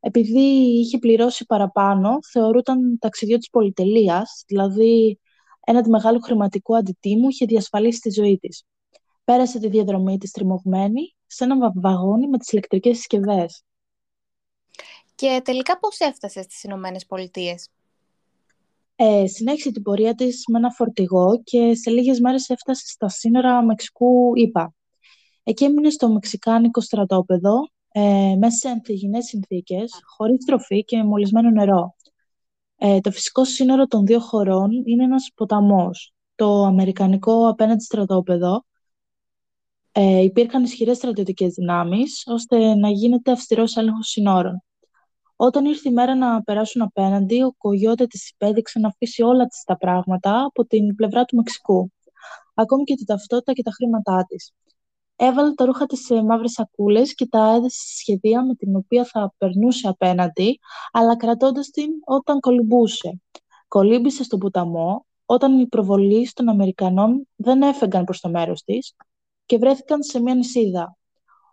Επειδή 0.00 0.40
είχε 0.80 0.98
πληρώσει 0.98 1.46
παραπάνω, 1.46 2.18
θεωρούταν 2.32 2.98
ταξιδιώτης 2.98 3.50
πολυτελείας, 3.50 4.44
δηλαδή 4.46 5.20
ένα 5.66 5.88
μεγάλο 5.88 6.18
χρηματικό 6.18 6.74
αντιτίμου 6.74 7.28
είχε 7.28 7.46
διασφαλίσει 7.46 8.00
τη 8.00 8.10
ζωή 8.10 8.38
της. 8.38 8.64
Πέρασε 9.24 9.58
τη 9.58 9.68
διαδρομή 9.68 10.18
της 10.18 10.30
τριμωγμένη 10.30 11.14
σε 11.26 11.44
ένα 11.44 11.72
βαγόνι 11.74 12.28
με 12.28 12.38
τις 12.38 12.52
ηλεκτρικές 12.52 12.96
συσκευές. 12.96 13.62
Και 15.14 15.40
τελικά 15.44 15.78
πώς 15.78 15.98
έφτασε 15.98 16.42
στις 16.42 16.62
Ηνωμένες 16.62 17.06
Πολιτείες; 17.06 17.68
Ε, 18.96 19.26
συνέχισε 19.26 19.70
την 19.70 19.82
πορεία 19.82 20.14
της 20.14 20.44
με 20.48 20.58
ένα 20.58 20.70
φορτηγό 20.70 21.42
και 21.44 21.74
σε 21.74 21.90
λίγες 21.90 22.20
μέρες 22.20 22.48
έφτασε 22.48 22.86
στα 22.86 23.08
σύνορα 23.08 23.64
Μεξικού-ΙΠΑ. 23.64 24.75
Εκεί 25.48 25.64
έμεινε 25.64 25.90
στο 25.90 26.08
Μεξικάνικο 26.08 26.80
στρατόπεδο, 26.80 27.68
ε, 27.92 28.34
μέσα 28.38 28.56
σε 28.56 28.68
ανθυγινές 28.68 29.24
συνθήκες, 29.24 29.92
χωρίς 30.16 30.44
τροφή 30.44 30.84
και 30.84 31.02
μολυσμένο 31.02 31.50
νερό. 31.50 31.94
Ε, 32.76 33.00
το 33.00 33.10
φυσικό 33.10 33.44
σύνορο 33.44 33.86
των 33.86 34.06
δύο 34.06 34.20
χωρών 34.20 34.70
είναι 34.84 35.04
ένας 35.04 35.30
ποταμός. 35.34 36.14
Το 36.34 36.64
αμερικανικό 36.64 37.48
απέναντι 37.48 37.82
στρατόπεδο 37.82 38.64
ε, 39.92 40.22
υπήρχαν 40.22 40.64
ισχυρές 40.64 40.96
στρατιωτικές 40.96 41.52
δυνάμεις, 41.54 42.22
ώστε 42.26 42.74
να 42.74 42.88
γίνεται 42.88 43.30
αυστηρός 43.30 43.76
έλεγχος 43.76 44.08
συνόρων. 44.08 44.62
Όταν 45.36 45.64
ήρθε 45.64 45.88
η 45.88 45.92
μέρα 45.92 46.14
να 46.14 46.42
περάσουν 46.42 46.82
απέναντι, 46.82 47.42
ο 47.42 47.54
Κογιώτε 47.58 48.06
της 48.06 48.30
υπέδειξε 48.30 48.78
να 48.78 48.88
αφήσει 48.88 49.22
όλα 49.22 49.46
της 49.46 49.62
τα 49.64 49.76
πράγματα 49.76 50.44
από 50.44 50.66
την 50.66 50.94
πλευρά 50.94 51.24
του 51.24 51.36
Μεξικού, 51.36 51.92
ακόμη 52.54 52.84
και 52.84 52.94
την 52.94 53.06
ταυτότητα 53.06 53.52
και 53.52 53.62
τα 53.62 53.70
χρήματά 53.70 54.24
της. 54.28 54.52
Έβαλε 55.16 55.52
τα 55.54 55.64
ρούχα 55.64 55.86
της 55.86 56.04
σε 56.04 56.22
μαύρες 56.22 56.52
σακούλες 56.52 57.14
και 57.14 57.26
τα 57.26 57.54
έδεσε 57.54 57.78
στη 57.80 57.96
σχεδία 57.96 58.44
με 58.44 58.54
την 58.54 58.76
οποία 58.76 59.04
θα 59.04 59.34
περνούσε 59.38 59.88
απέναντι, 59.88 60.58
αλλά 60.92 61.16
κρατώντας 61.16 61.70
την 61.70 61.90
όταν 62.04 62.40
κολυμπούσε. 62.40 63.20
Κολύμπησε 63.68 64.24
στον 64.24 64.38
ποταμό, 64.38 65.06
όταν 65.26 65.58
οι 65.60 65.66
προβολείς 65.66 66.32
των 66.32 66.48
Αμερικανών 66.48 67.28
δεν 67.36 67.62
έφεγαν 67.62 68.04
προς 68.04 68.20
το 68.20 68.28
μέρος 68.28 68.62
της 68.62 68.94
και 69.46 69.58
βρέθηκαν 69.58 70.02
σε 70.02 70.20
μια 70.20 70.34
νησίδα. 70.34 70.96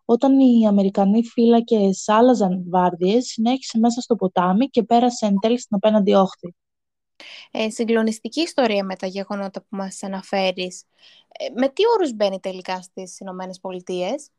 Όταν 0.05 0.39
οι 0.39 0.67
Αμερικανοί 0.67 1.23
φύλακες 1.23 2.09
άλλαζαν 2.09 2.63
βάρδιες, 2.69 3.25
συνέχισε 3.25 3.79
μέσα 3.79 4.01
στο 4.01 4.15
ποτάμι 4.15 4.67
και 4.67 4.83
πέρασε 4.83 5.25
εν 5.25 5.39
τέλει 5.39 5.59
στην 5.59 5.75
απέναντι 5.75 6.13
όχθη. 6.13 6.55
Ε, 7.51 7.69
συγκλονιστική 7.69 8.41
ιστορία 8.41 8.83
με 8.83 8.95
τα 8.95 9.07
γεγονότα 9.07 9.59
που 9.59 9.75
μας 9.75 10.03
αναφέρεις. 10.03 10.83
Ε, 11.29 11.45
με 11.59 11.69
τι 11.69 11.83
όρους 11.97 12.13
μπαίνει 12.13 12.39
τελικά 12.39 12.81
στις 12.81 13.19
Ηνωμένες 13.19 13.59
Πολιτείες; 13.59 14.29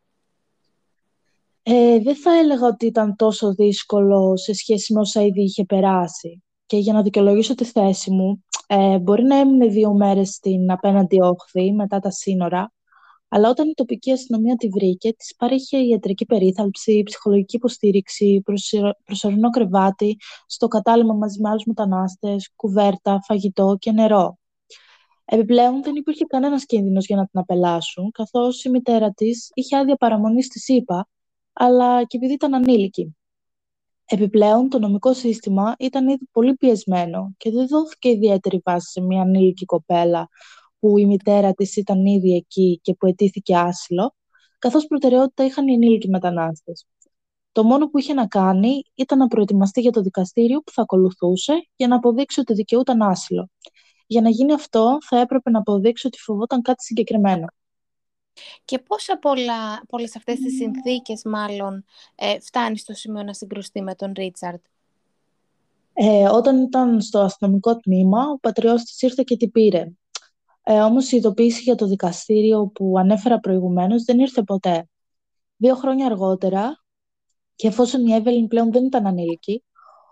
Ε, 1.62 1.99
δεν 1.99 2.16
θα 2.16 2.38
έλεγα 2.38 2.66
ότι 2.66 2.87
ήταν 2.87 3.16
τόσο 3.16 3.54
δύσκολο 3.54 4.37
σε 4.37 4.52
σχέση 4.52 4.93
με 4.93 5.00
όσα 5.00 5.23
ήδη 5.23 5.43
είχε 5.43 5.64
περάσει. 5.64 6.43
Και 6.66 6.76
για 6.76 6.93
να 6.93 7.02
δικαιολογήσω 7.02 7.54
τη 7.54 7.64
θέση 7.64 8.11
μου, 8.11 8.45
ε, 8.66 8.99
μπορεί 8.99 9.23
να 9.23 9.37
έμεινε 9.37 9.66
δύο 9.66 9.95
μέρες 9.95 10.28
στην 10.28 10.71
απέναντι 10.71 11.21
όχθη 11.21 11.73
μετά 11.73 11.99
τα 11.99 12.11
σύνορα, 12.11 12.73
αλλά 13.35 13.49
όταν 13.49 13.69
η 13.69 13.75
τοπική 13.75 14.12
αστυνομία 14.12 14.57
τη 14.57 14.69
βρήκε, 14.69 15.12
της 15.12 15.35
παρήχε 15.37 15.79
ιατρική 15.79 16.26
περίθαλψη, 16.26 17.03
ψυχολογική 17.03 17.57
υποστήριξη, 17.57 18.43
προσωρινό 19.05 19.50
κρεβάτι, 19.50 20.17
στο 20.47 20.69
κατάλημα 20.69 21.14
μαζί 21.14 21.41
με 21.41 21.49
άλλους 21.49 21.64
μετανάστες, 21.64 22.53
κουβέρτα, 22.57 23.21
φαγητό 23.26 23.76
και 23.79 23.93
νερό. 23.93 24.38
Επιπλέον, 25.25 25.83
δεν 25.83 25.95
υπήρχε 25.95 26.25
κανένας 26.25 26.64
κίνδυνος 26.64 27.07
για 27.07 27.17
να 27.17 27.26
την 27.26 27.41
απελάσουν, 27.41 28.11
καθώς 28.11 28.64
η 28.64 28.71
μητέρα 28.71 29.11
της 29.11 29.50
είχε 29.55 29.76
άδεια 29.76 29.97
παραμονής 29.97 30.45
στη 30.47 30.59
ΣΥΠΑ, 30.59 31.09
αλλά 31.53 32.05
και 32.05 32.17
επειδή 32.17 32.33
ήταν 32.33 32.55
ανήλικη. 32.55 33.17
Επιπλέον, 34.05 34.69
το 34.69 34.79
νομικό 34.79 35.14
σύστημα 35.14 35.75
ήταν 35.79 36.09
ήδη 36.09 36.29
πολύ 36.33 36.55
πιεσμένο 36.55 37.35
και 37.37 37.50
δεν 37.50 37.67
δόθηκε 37.69 38.09
ιδιαίτερη 38.09 38.61
βάση 38.64 38.91
σε 38.91 39.00
μια 39.00 39.21
ανήλικη 39.21 39.64
κοπέλα, 39.64 40.29
που 40.85 40.99
η 40.99 41.07
μητέρα 41.07 41.53
της 41.53 41.76
ήταν 41.76 42.07
ήδη 42.07 42.35
εκεί 42.35 42.81
και 42.83 42.95
που 42.95 43.07
αιτήθηκε 43.07 43.57
άσυλο, 43.57 44.14
καθώς 44.59 44.87
προτεραιότητα 44.87 45.45
είχαν 45.45 45.69
οι 45.69 45.73
ενήλικοι 45.73 46.09
μετανάστες. 46.09 46.87
Το 47.53 47.64
μόνο 47.64 47.88
που 47.88 47.99
είχε 47.99 48.12
να 48.12 48.26
κάνει 48.26 48.83
ήταν 48.95 49.19
να 49.19 49.26
προετοιμαστεί 49.26 49.81
για 49.81 49.91
το 49.91 50.00
δικαστήριο 50.00 50.61
που 50.61 50.73
θα 50.73 50.83
ακολουθούσε 50.83 51.69
για 51.76 51.88
να 51.88 51.97
αποδείξει 51.97 52.41
ότι 52.41 52.55
δικαιούταν 52.55 53.03
άσυλο. 53.03 53.50
Για 54.07 54.21
να 54.21 54.29
γίνει 54.29 54.53
αυτό, 54.53 54.99
θα 55.09 55.19
έπρεπε 55.21 55.50
να 55.50 55.59
αποδείξει 55.59 56.07
ότι 56.07 56.19
φοβόταν 56.19 56.62
κάτι 56.62 56.85
συγκεκριμένο. 56.85 57.47
Και 58.64 58.79
πώς 58.79 59.11
από 59.11 59.31
όλα, 59.31 59.83
όλες 59.88 60.17
αυτές 60.17 60.38
τις 60.38 60.57
συνθήκες, 60.57 61.23
μάλλον, 61.25 61.85
ε, 62.14 62.41
φτάνει 62.41 62.79
στο 62.79 62.93
σημείο 62.93 63.23
να 63.23 63.33
συγκρουστεί 63.35 63.83
με 63.83 63.95
τον 63.95 64.12
Ρίτσαρντ. 64.17 64.61
Ε, 65.93 66.29
όταν 66.29 66.62
ήταν 66.62 67.00
στο 67.00 67.19
αστυνομικό 67.19 67.76
τμήμα, 67.76 68.31
ο 68.31 68.38
πατριώτης 68.38 69.03
ήρθε 69.03 69.23
και 69.23 69.37
την 69.37 69.50
πήρε. 69.50 69.93
Ε, 70.67 70.81
όμως 70.81 71.13
η 71.13 71.17
ειδοποίηση 71.17 71.63
για 71.63 71.75
το 71.75 71.87
δικαστήριο 71.87 72.67
που 72.67 72.99
ανέφερα 72.99 73.39
προηγουμένως 73.41 74.05
δεν 74.05 74.19
ήρθε 74.19 74.43
ποτέ. 74.43 74.89
Δύο 75.57 75.75
χρόνια 75.75 76.07
αργότερα, 76.07 76.85
και 77.55 77.67
εφόσον 77.69 78.07
η 78.07 78.15
Εύελιν 78.15 78.49
πλέον 78.49 78.73
δεν 78.73 78.85
ήταν 78.85 79.07
ανήλικη, 79.07 79.65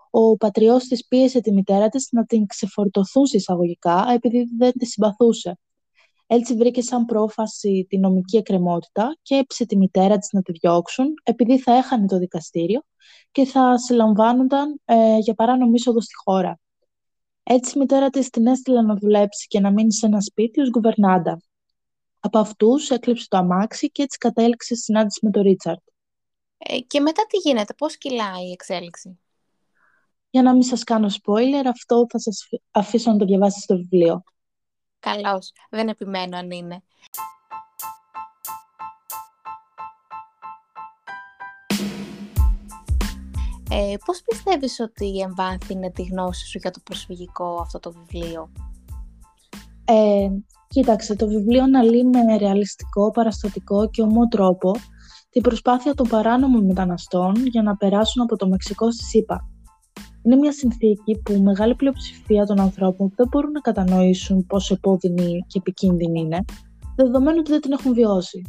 ο 0.09 0.37
πατριός 0.37 0.83
της 0.83 1.07
πίεσε 1.07 1.41
τη 1.41 1.53
μητέρα 1.53 1.89
της 1.89 2.07
να 2.11 2.25
την 2.25 2.45
ξεφορτωθούν 2.45 3.23
εισαγωγικά 3.31 4.05
επειδή 4.13 4.47
δεν 4.57 4.71
τη 4.71 4.85
συμπαθούσε. 4.85 5.57
Έτσι 6.27 6.55
βρήκε 6.55 6.81
σαν 6.81 7.05
πρόφαση 7.05 7.85
τη 7.89 7.97
νομική 7.97 8.37
εκκρεμότητα 8.37 9.17
και 9.21 9.35
έψησε 9.35 9.65
τη 9.65 9.77
μητέρα 9.77 10.17
της 10.17 10.31
να 10.31 10.41
τη 10.41 10.51
διώξουν 10.51 11.13
επειδή 11.23 11.59
θα 11.59 11.73
έχανε 11.73 12.05
το 12.05 12.17
δικαστήριο 12.17 12.81
και 13.31 13.45
θα 13.45 13.77
συλλαμβάνονταν 13.77 14.81
ε, 14.85 15.17
για 15.17 15.33
παράνομη 15.33 15.73
είσοδο 15.73 16.01
στη 16.01 16.13
χώρα. 16.23 16.59
Έτσι 17.43 17.77
η 17.77 17.79
μητέρα 17.79 18.09
της 18.09 18.29
την 18.29 18.47
έστειλε 18.47 18.81
να 18.81 18.95
δουλέψει 18.95 19.47
και 19.47 19.59
να 19.59 19.71
μείνεις 19.71 19.97
σε 19.97 20.05
ένα 20.05 20.21
σπίτι 20.21 20.61
ως 20.61 20.69
γκουβερνάντα. 20.69 21.41
Από 22.19 22.39
αυτούς 22.39 22.89
έκλειψε 22.89 23.27
το 23.27 23.37
αμάξι 23.37 23.91
και 23.91 24.03
έτσι 24.03 24.17
κατέληξε 24.17 24.75
συνάντηση 24.75 25.19
με 25.21 25.31
τον 25.31 25.41
Ρίτσαρτ. 25.41 25.81
Ε, 26.57 26.79
και 26.79 26.99
μετά 26.99 27.25
τι 27.25 27.37
γίνεται, 27.37 27.73
πώς 27.73 27.97
κυλάει 27.97 28.47
η 28.47 28.51
εξέλιξη; 28.51 29.19
Για 30.29 30.41
να 30.41 30.53
μην 30.53 30.63
σας 30.63 30.83
κάνω 30.83 31.07
spoiler, 31.07 31.65
αυτό 31.65 32.05
θα 32.09 32.19
σας 32.19 32.47
αφήσω 32.71 33.11
να 33.11 33.17
το 33.17 33.25
διαβάσετε 33.25 33.61
στο 33.61 33.75
βιβλίο. 33.75 34.23
Καλώς, 34.99 35.51
δεν 35.69 35.87
επιμένω 35.87 36.37
αν 36.37 36.51
είναι. 36.51 36.83
Ε, 43.75 43.95
πώς 44.05 44.21
πιστεύεις 44.29 44.79
ότι 44.79 45.19
εμβάθυνε 45.19 45.91
τη 45.91 46.03
γνώση 46.03 46.47
σου 46.47 46.57
για 46.61 46.71
το 46.71 46.79
προσφυγικό 46.83 47.59
αυτό 47.61 47.79
το 47.79 47.91
βιβλίο; 47.91 48.51
Ε, 49.85 50.27
κοίταξε, 50.67 51.15
το 51.15 51.27
βιβλίο 51.27 51.63
αναλύει 51.63 52.03
με 52.03 52.37
ρεαλιστικό, 52.37 53.11
παραστατικό 53.11 53.89
και 53.89 54.01
ομό 54.01 54.27
τρόπο 54.27 54.71
την 55.29 55.41
προσπάθεια 55.41 55.93
των 55.93 56.07
παράνομων 56.07 56.65
μεταναστών 56.65 57.35
για 57.35 57.61
να 57.61 57.75
περάσουν 57.75 58.21
από 58.21 58.35
το 58.35 58.47
Μεξικό 58.47 58.91
στη 58.91 59.03
ΣΥΠΑ. 59.03 59.49
Είναι 60.21 60.35
μια 60.35 60.51
συνθήκη 60.51 61.21
που 61.23 61.41
μεγάλη 61.41 61.75
πλειοψηφία 61.75 62.45
των 62.45 62.59
ανθρώπων 62.59 63.11
δεν 63.15 63.27
μπορούν 63.31 63.51
να 63.51 63.59
κατανοήσουν 63.59 64.45
πόσο 64.45 64.73
επώδυνη 64.73 65.39
και 65.47 65.57
επικίνδυνη 65.57 66.19
είναι, 66.19 66.39
δεδομένου 66.95 67.37
ότι 67.39 67.51
δεν 67.51 67.61
την 67.61 67.71
έχουν 67.71 67.93
βιώσει. 67.93 68.41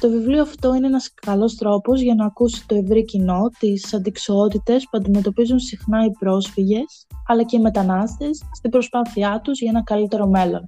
Το 0.00 0.08
βιβλίο 0.10 0.42
αυτό 0.42 0.74
είναι 0.74 0.86
ένας 0.86 1.14
καλός 1.14 1.54
τρόπος 1.54 2.00
για 2.00 2.14
να 2.14 2.24
ακούσει 2.24 2.66
το 2.66 2.74
ευρύ 2.74 3.04
κοινό 3.04 3.50
τις 3.58 3.94
αντικσοότητες 3.94 4.84
που 4.84 4.90
αντιμετωπίζουν 4.92 5.58
συχνά 5.58 6.04
οι 6.04 6.10
πρόσφυγες, 6.10 7.06
αλλά 7.26 7.42
και 7.42 7.56
οι 7.56 7.60
μετανάστες, 7.60 8.42
στην 8.52 8.70
προσπάθειά 8.70 9.40
τους 9.44 9.60
για 9.60 9.70
ένα 9.70 9.82
καλύτερο 9.84 10.26
μέλλον. 10.26 10.66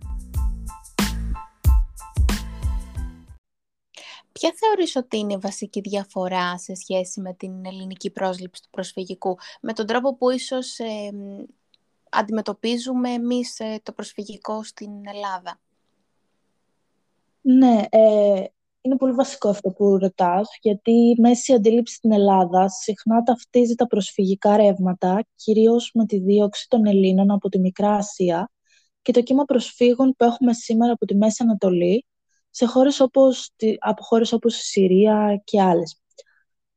Ποια 4.32 4.52
θεωρείς 4.54 4.96
ότι 4.96 5.18
είναι 5.18 5.32
η 5.32 5.38
βασική 5.40 5.80
διαφορά 5.80 6.58
σε 6.58 6.74
σχέση 6.74 7.20
με 7.20 7.34
την 7.34 7.66
ελληνική 7.66 8.10
πρόσληψη 8.10 8.62
του 8.62 8.68
προσφυγικού, 8.70 9.36
με 9.60 9.72
τον 9.72 9.86
τρόπο 9.86 10.16
που 10.16 10.30
ίσως 10.30 10.78
ε, 10.78 11.10
αντιμετωπίζουμε 12.10 13.10
εμείς 13.10 13.60
ε, 13.60 13.80
το 13.82 13.92
προσφυγικό 13.92 14.62
στην 14.62 14.90
Ελλάδα; 15.06 15.60
Ναι, 17.40 17.82
ε, 17.88 18.44
είναι 18.88 18.96
πολύ 18.96 19.12
βασικό 19.12 19.48
αυτό 19.48 19.70
που 19.70 19.98
ρωτάς, 19.98 20.48
γιατί 20.60 20.90
η 20.90 21.16
μέση 21.20 21.52
αντίληψη 21.52 21.94
στην 21.94 22.12
Ελλάδα 22.12 22.68
συχνά 22.68 23.22
ταυτίζει 23.22 23.74
τα 23.74 23.86
προσφυγικά 23.86 24.56
ρεύματα, 24.56 25.24
κυρίως 25.34 25.90
με 25.94 26.06
τη 26.06 26.18
δίωξη 26.18 26.66
των 26.68 26.86
Ελλήνων 26.86 27.30
από 27.30 27.48
τη 27.48 27.58
Μικρά 27.58 27.94
Ασία 27.94 28.50
και 29.02 29.12
το 29.12 29.22
κύμα 29.22 29.44
προσφύγων 29.44 30.14
που 30.16 30.24
έχουμε 30.24 30.52
σήμερα 30.52 30.92
από 30.92 31.06
τη 31.06 31.16
Μέση 31.16 31.42
Ανατολή, 31.42 32.06
σε 32.50 32.66
χώρες 32.66 33.00
όπως, 33.00 33.54
από 33.78 34.02
χώρες 34.02 34.32
όπως 34.32 34.58
η 34.58 34.62
Συρία 34.62 35.40
και 35.44 35.62
άλλες. 35.62 36.00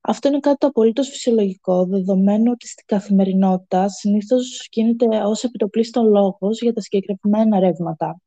Αυτό 0.01 0.27
είναι 0.27 0.39
κάτι 0.39 0.57
το 0.57 0.67
απολύτως 0.67 1.09
φυσιολογικό, 1.09 1.85
δεδομένου 1.85 2.51
ότι 2.51 2.67
στην 2.67 2.85
καθημερινότητα 2.85 3.89
συνήθως 3.89 4.67
γίνεται 4.71 5.05
ως 5.23 5.43
επιτοπλίστων 5.43 6.05
λόγος 6.05 6.61
για 6.61 6.73
τα 6.73 6.81
συγκεκριμένα 6.81 7.59
ρεύματα 7.59 8.21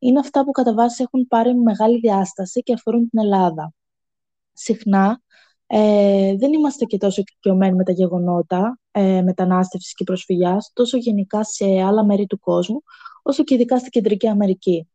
είναι 0.00 0.18
αυτά 0.18 0.44
που 0.44 0.50
κατά 0.50 0.74
βάση 0.74 1.02
έχουν 1.02 1.26
πάρει 1.26 1.54
μεγάλη 1.54 1.98
διάσταση 1.98 2.62
και 2.62 2.72
αφορούν 2.72 3.08
την 3.10 3.18
Ελλάδα. 3.18 3.72
Συχνά 4.52 5.22
ε, 5.66 6.36
δεν 6.36 6.52
είμαστε 6.52 6.84
και 6.84 6.96
τόσο 6.96 7.20
εξοικειωμένοι 7.20 7.76
με 7.76 7.84
τα 7.84 7.92
γεγονότα 7.92 8.78
ε, 8.90 9.22
μετανάστευσης 9.22 9.94
και 9.94 10.04
προσφυγιάς, 10.04 10.70
τόσο 10.72 10.96
γενικά 10.96 11.44
σε 11.44 11.64
άλλα 11.64 12.04
μέρη 12.04 12.26
του 12.26 12.38
κόσμου, 12.38 12.82
όσο 13.22 13.44
και 13.44 13.54
ειδικά 13.54 13.78
στην 13.78 13.90
Κεντρική 13.90 14.28
Αμερική. 14.28 14.88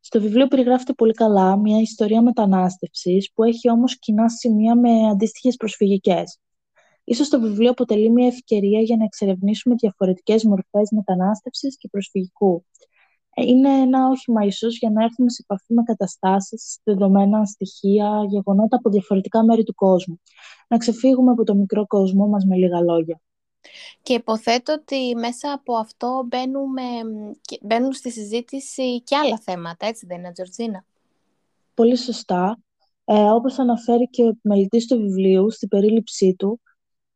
Στο 0.00 0.20
βιβλίο 0.20 0.46
περιγράφεται 0.46 0.92
πολύ 0.92 1.12
καλά 1.12 1.56
μια 1.56 1.80
ιστορία 1.80 2.22
μετανάστευσης 2.22 3.32
που 3.34 3.44
έχει 3.44 3.70
όμως 3.70 3.98
κοινά 3.98 4.28
σημεία 4.28 4.76
με 4.76 5.08
αντίστοιχες 5.10 5.56
προσφυγικές. 5.56 6.38
Ίσως 7.04 7.28
το 7.28 7.40
βιβλίο 7.40 7.70
αποτελεί 7.70 8.10
μια 8.10 8.26
ευκαιρία 8.26 8.80
για 8.80 8.96
να 8.96 9.04
εξερευνήσουμε 9.04 9.74
διαφορετικές 9.74 10.44
μορφές 10.44 10.90
μετανάστευσης 10.90 11.76
και 11.76 11.88
προσφυγικού 11.90 12.64
είναι 13.46 13.80
ένα 13.80 14.08
όχημα 14.08 14.44
ίσως 14.44 14.78
για 14.78 14.90
να 14.90 15.04
έρθουμε 15.04 15.30
σε 15.30 15.42
επαφή 15.48 15.74
με 15.74 15.82
καταστάσεις, 15.82 16.78
δεδομένα, 16.84 17.44
στοιχεία, 17.44 18.24
γεγονότα 18.28 18.76
από 18.76 18.90
διαφορετικά 18.90 19.44
μέρη 19.44 19.62
του 19.62 19.74
κόσμου. 19.74 20.20
Να 20.68 20.76
ξεφύγουμε 20.76 21.30
από 21.30 21.44
το 21.44 21.54
μικρό 21.54 21.86
κόσμο 21.86 22.26
μας 22.26 22.44
με 22.44 22.56
λίγα 22.56 22.80
λόγια. 22.80 23.20
Και 24.02 24.12
υποθέτω 24.12 24.72
ότι 24.72 25.14
μέσα 25.14 25.52
από 25.52 25.76
αυτό 25.76 26.24
μπαίνουμε, 26.28 26.82
μπαίνουν 27.62 27.92
στη 27.92 28.10
συζήτηση 28.10 29.02
και 29.02 29.16
άλλα 29.16 29.38
θέματα, 29.38 29.86
έτσι 29.86 30.06
δεν 30.06 30.18
είναι, 30.18 30.32
Τζορτζίνα; 30.32 30.84
Πολύ 31.74 31.96
σωστά. 31.96 32.58
Ε, 33.04 33.30
όπως 33.30 33.58
αναφέρει 33.58 34.08
και 34.08 34.22
ο 34.22 34.28
επιμελητής 34.28 34.86
του 34.86 34.98
βιβλίου 34.98 35.50
στην 35.50 35.68
περίληψή 35.68 36.34
του, 36.38 36.60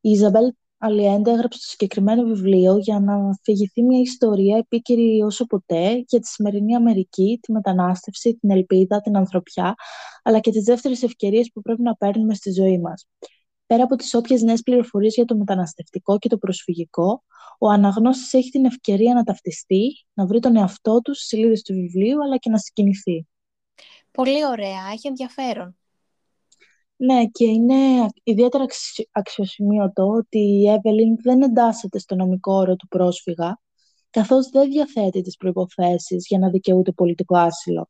η 0.01 0.11
Ιζαμπέλ 0.11 0.53
Αλιέντε 0.85 1.31
έγραψε 1.31 1.59
το 1.59 1.65
συγκεκριμένο 1.69 2.23
βιβλίο 2.23 2.77
για 2.77 3.01
να 3.01 3.29
αφηγηθεί 3.29 3.83
μια 3.83 4.01
ιστορία 4.01 4.57
επίκαιρη 4.57 5.23
όσο 5.23 5.47
ποτέ 5.47 6.05
για 6.07 6.21
τη 6.21 6.27
σημερινή 6.27 6.75
Αμερική, 6.75 7.39
τη 7.43 7.53
μετανάστευση, 7.53 8.35
την 8.35 8.51
ελπίδα, 8.51 9.01
την 9.01 9.17
ανθρωπιά, 9.17 9.75
αλλά 10.23 10.39
και 10.39 10.51
τις 10.51 10.65
δεύτερες 10.65 11.03
ευκαιρίες 11.03 11.51
που 11.55 11.63
πρέπει 11.63 11.83
να 11.83 11.97
παίρνουμε 11.97 12.35
στη 12.35 12.51
ζωή 12.51 12.79
μας. 12.79 13.07
Πέρα 13.67 13.83
από 13.85 13.97
τις 13.97 14.15
όποιες 14.15 14.43
νέες 14.43 14.63
πληροφορίες 14.63 15.15
για 15.15 15.25
το 15.25 15.37
μεταναστευτικό 15.37 16.19
και 16.19 16.29
το 16.29 16.39
προσφυγικό, 16.39 17.25
ο 17.59 17.69
αναγνώστης 17.69 18.33
έχει 18.33 18.51
την 18.51 18.65
ευκαιρία 18.65 19.15
να 19.15 19.23
ταυτιστεί, 19.23 20.05
να 20.13 20.27
βρει 20.27 20.41
τον 20.41 20.57
εαυτό 20.57 21.01
του 21.01 21.15
στις 21.15 21.27
σελίδες 21.27 21.63
του 21.63 21.73
βιβλίου, 21.73 22.23
αλλά 22.23 22.37
και 22.37 22.51
να 22.51 22.59
συγκινηθεί. 22.59 23.27
Πολύ 24.11 24.47
ωραία, 24.47 24.91
έχει 24.93 25.09
ενδιαφέρον. 25.09 25.77
Ναι, 27.05 27.25
και 27.27 27.45
είναι 27.45 28.07
ιδιαίτερα 28.23 28.65
αξιοσημείωτο 29.13 30.07
ότι 30.07 30.39
η 30.39 30.69
Εύελιν 30.69 31.17
δεν 31.23 31.43
εντάσσεται 31.43 31.99
στο 31.99 32.15
νομικό 32.15 32.55
όρο 32.55 32.77
του 32.77 32.89
πρόσφυγα, 32.89 33.59
καθώς 34.11 34.49
δεν 34.49 34.71
διαθέτει 34.71 35.21
τις 35.21 35.37
προϋποθέσεις 35.37 36.27
για 36.27 36.39
να 36.39 36.51
δικαιούται 36.51 36.93
πολιτικό 36.93 37.37
άσυλο. 37.37 37.89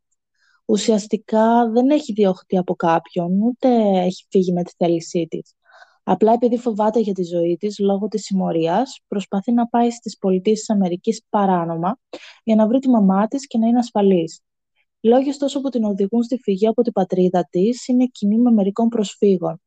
Ουσιαστικά 0.64 1.70
δεν 1.70 1.90
έχει 1.90 2.12
διώχτη 2.12 2.56
από 2.56 2.74
κάποιον, 2.74 3.42
ούτε 3.42 3.68
έχει 3.98 4.26
φύγει 4.30 4.52
με 4.52 4.62
τη 4.62 4.72
θέλησή 4.76 5.26
της. 5.30 5.54
Απλά 6.02 6.32
επειδή 6.32 6.58
φοβάται 6.58 7.00
για 7.00 7.14
τη 7.14 7.22
ζωή 7.22 7.56
της 7.56 7.78
λόγω 7.78 8.08
της 8.08 8.24
συμμορίας, 8.24 9.00
προσπαθεί 9.08 9.52
να 9.52 9.66
πάει 9.66 9.90
στις 9.90 10.18
πολιτείες 10.18 10.58
της 10.58 10.70
Αμερικής 10.70 11.22
παράνομα 11.28 11.98
για 12.44 12.54
να 12.54 12.66
βρει 12.66 12.78
τη 12.78 12.88
μαμά 12.88 13.26
της 13.26 13.46
και 13.46 13.58
να 13.58 13.66
είναι 13.66 13.78
ασφαλής. 13.78 14.40
Οι 15.04 15.08
λόγοι 15.08 15.28
ωστόσο 15.28 15.60
που 15.60 15.68
την 15.68 15.84
οδηγούν 15.84 16.22
στη 16.22 16.38
φυγή 16.42 16.66
από 16.66 16.82
την 16.82 16.92
πατρίδα 16.92 17.48
της 17.50 17.88
είναι 17.88 18.06
κοινή 18.06 18.38
με 18.38 18.50
μερικών 18.50 18.88
προσφύγων. 18.88 19.62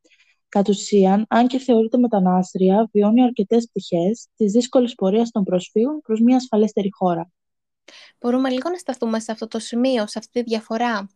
Κατ' 0.49 0.69
ουσίαν, 0.69 1.25
αν 1.29 1.47
και 1.47 1.57
θεωρείται 1.57 1.97
μετανάστρια, 1.97 2.89
βιώνει 2.91 3.23
αρκετές 3.23 3.67
πτυχές 3.67 4.27
της 4.35 4.51
δύσκολης 4.51 4.95
πορείας 4.95 5.31
των 5.31 5.43
προσφύγων 5.43 6.01
προς 6.01 6.19
μια 6.21 6.35
ασφαλέστερη 6.35 6.89
χώρα. 6.91 7.31
Μπορούμε 8.19 8.49
λίγο 8.49 8.69
να 8.69 8.77
σταθούμε 8.77 9.19
σε 9.19 9.31
αυτό 9.31 9.47
το 9.47 9.59
σημείο, 9.59 10.07
σε 10.07 10.19
αυτή 10.19 10.43
τη 10.43 10.49
διαφορά 10.49 11.09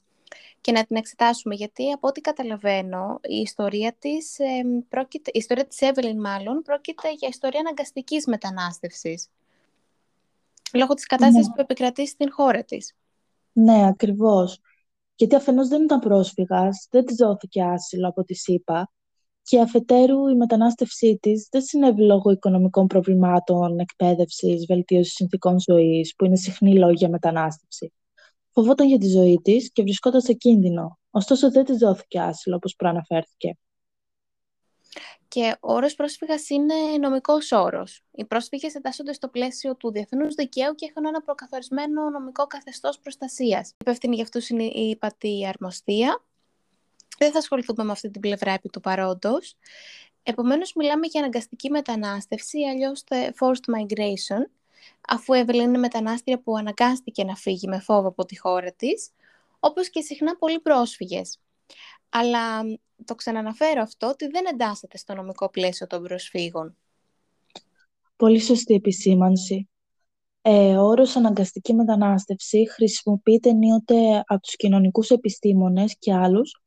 και 0.62 0.72
να 0.72 0.86
την 0.86 0.96
εξετάσουμε, 0.96 1.56
γιατί 1.56 1.92
από 1.92 2.08
ό,τι 2.08 2.22
καταλαβαίνω, 2.22 3.20
η 3.22 3.36
ιστορία 3.36 3.96
της, 4.00 4.40
ε, 4.40 4.84
πρόκειται, 4.90 5.30
η 5.34 5.38
ιστορία 5.38 5.68
της 5.68 5.80
Evelyn 5.82 6.16
μάλλον, 6.18 6.62
πρόκειται 6.62 7.14
για 7.14 7.28
ιστορία 7.28 7.60
αναγκαστικής 7.60 8.26
μετανάστευσης, 8.26 9.28
λόγω 10.74 10.94
της 10.94 11.06
κατάστασης 11.06 11.48
ναι. 11.48 11.54
που 11.54 11.62
επικρατεί 11.62 12.08
στην 12.08 12.32
χώρα 12.32 12.64
της. 12.64 12.94
Ναι, 13.54 13.88
ακριβώς. 13.88 14.60
Γιατί 15.16 15.36
αφενός 15.36 15.68
δεν 15.68 15.84
ήταν 15.84 16.00
πρόσφυγας, 16.00 16.88
δεν 16.90 17.06
της 17.06 17.16
δόθηκε 17.16 17.64
άσυλο 17.64 18.08
από 18.08 18.24
τη 18.24 18.34
ΣΥΠΑ 18.34 18.92
και 19.42 19.60
αφετέρου 19.60 20.28
η 20.28 20.36
μετανάστευσή 20.36 21.18
της 21.22 21.48
δεν 21.52 21.62
συνέβη 21.62 22.02
λόγω 22.04 22.32
οικονομικών 22.32 22.88
προβλημάτων, 22.88 23.80
εκπαίδευσης, 23.80 24.66
βελτίωσης 24.66 25.14
συνθήκων 25.14 25.60
ζωής, 25.60 26.14
που 26.16 26.26
είναι 26.26 26.36
συχνή 26.36 26.74
λόγια 26.74 26.94
για 26.94 27.10
μετανάστευση. 27.10 27.94
Φοβόταν 28.52 28.88
για 28.88 28.98
τη 28.98 29.08
ζωή 29.08 29.40
της 29.44 29.72
και 29.72 29.82
βρισκόταν 29.82 30.22
σε 30.22 30.34
κίνδυνο, 30.34 31.00
ωστόσο 31.10 31.52
δεν 31.52 31.66
της 31.66 31.78
δόθηκε 31.78 32.20
άσυλο 32.20 32.56
όπως 32.56 32.76
προαναφέρθηκε. 32.76 33.58
Και 35.28 35.58
ο 35.60 35.74
όρος 35.74 35.96
πρόσφυγας 35.96 36.50
είναι 36.50 36.74
νομικός 37.00 37.52
όρος. 37.52 38.04
Οι 38.12 38.26
πρόσφυγες 38.26 38.76
εντάσσονται 38.76 39.14
στο 39.14 39.28
πλαίσιο 39.28 39.76
του 39.76 39.92
διεθνούς 39.92 40.36
δικαίου 40.36 40.76
και 40.76 40.88
έχουν 40.90 41.06
ένα 41.06 41.22
προκαθορισμένο 41.22 42.10
νομικό 42.10 42.48
καθεστώς 42.48 43.00
προστασίας. 43.00 43.74
Υπεύθυνη 43.80 44.16
για 44.16 44.24
αυτούς 44.24 44.50
είναι 44.50 44.64
η 44.64 44.96
πατή 44.96 45.48
αρμοστία. 45.48 46.24
Δεν 47.18 47.32
θα 47.32 47.38
ασχοληθούμε 47.38 47.84
με 47.84 47.92
αυτή 47.92 48.10
την 48.10 48.22
πλευρά 48.22 48.52
επί 48.52 48.70
του 48.70 48.80
παρόντος. 48.80 49.56
Επομένως, 50.24 50.74
μιλάμε 50.74 51.08
για 51.08 51.20
αναγκαστική 51.20 51.70
μετανάστευση, 51.70 52.60
αλλιώς 52.64 53.04
forced 53.10 53.74
migration, 53.76 54.50
αφού 55.08 55.34
η 55.34 55.46
είναι 55.48 55.78
μετανάστρια 55.78 56.40
που 56.40 56.58
αναγκάστηκε 56.58 57.24
να 57.24 57.36
φύγει 57.36 57.68
με 57.68 57.80
φόβο 57.80 58.08
από 58.08 58.26
τη 58.26 58.40
χώρα 58.40 58.72
της, 58.72 59.10
όπως 59.60 59.90
και 59.90 60.02
συχνά 60.02 60.36
πολλοί 60.36 60.60
πρόσφυγες. 60.60 61.40
Αλλά 62.10 62.62
το 63.06 63.16
ξαναναφέρω 63.16 63.82
αυτό 63.82 64.08
ότι 64.08 64.28
δεν 64.28 64.46
εντάσσεται 64.52 64.98
στο 64.98 65.14
νομικό 65.14 65.50
πλαίσιο 65.50 65.88
των 65.88 66.04
προσφύγων. 66.04 66.78
Πολύ 68.16 68.40
σωστή 68.40 68.74
επισήμανση. 68.74 69.70
Ε, 70.42 70.78
ο 70.78 70.86
όρος 70.86 71.16
αναγκαστική 71.16 71.74
μετανάστευση 71.74 72.70
χρησιμοποιείται 72.70 73.50
ενίοτε 73.50 74.24
από 74.26 74.42
τους 74.42 74.56
κοινωνικούς 74.56 75.10
επιστήμονες 75.10 75.96
και 76.00 76.14
άλλους 76.14 76.62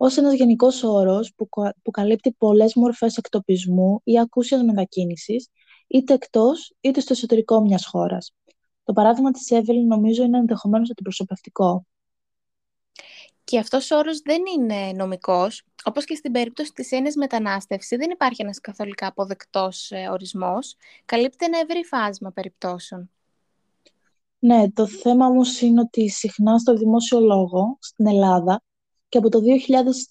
ως 0.00 0.16
ένας 0.16 0.34
γενικός 0.34 0.82
όρος 0.82 1.32
που, 1.36 1.48
που 1.82 1.90
καλύπτει 1.90 2.32
πολλές 2.32 2.74
μορφές 2.74 3.16
εκτοπισμού 3.16 4.00
ή 4.04 4.18
ακούσιας 4.18 4.62
μετακίνησης, 4.62 5.48
είτε 5.86 6.14
εκτός 6.14 6.74
είτε 6.80 7.00
στο 7.00 7.12
εσωτερικό 7.12 7.60
μιας 7.60 7.86
χώρας. 7.86 8.34
Το 8.84 8.92
παράδειγμα 8.92 9.30
της 9.30 9.50
Εύελη 9.50 9.84
νομίζω 9.86 10.22
είναι 10.22 10.38
ενδεχομένως 10.38 10.90
αντιπροσωπευτικό. 10.90 11.86
Και 13.48 13.58
αυτός 13.58 13.90
ο 13.90 13.96
όρος 13.96 14.20
δεν 14.20 14.42
είναι 14.56 14.92
νομικός. 14.92 15.62
Όπως 15.84 16.04
και 16.04 16.14
στην 16.14 16.32
περίπτωση 16.32 16.72
της 16.72 16.92
έννοιας 16.92 17.14
μετανάστευσης, 17.14 17.98
δεν 17.98 18.10
υπάρχει 18.10 18.42
ένας 18.42 18.60
καθολικά 18.60 19.06
αποδεκτός 19.06 19.90
ε, 19.90 20.08
ορισμός. 20.08 20.76
Καλύπτει 21.04 21.44
ένα 21.44 21.58
ευρύ 21.58 21.84
φάσμα 21.84 22.30
περιπτώσεων. 22.30 23.10
Ναι, 24.38 24.70
το 24.70 24.86
θέμα 24.86 25.26
όμως 25.26 25.60
είναι 25.60 25.80
ότι 25.80 26.08
συχνά 26.08 26.58
στο 26.58 26.74
δημόσιο 26.74 27.20
λόγο 27.20 27.78
στην 27.80 28.06
Ελλάδα 28.06 28.62
και 29.08 29.18
από 29.18 29.28
το 29.28 29.38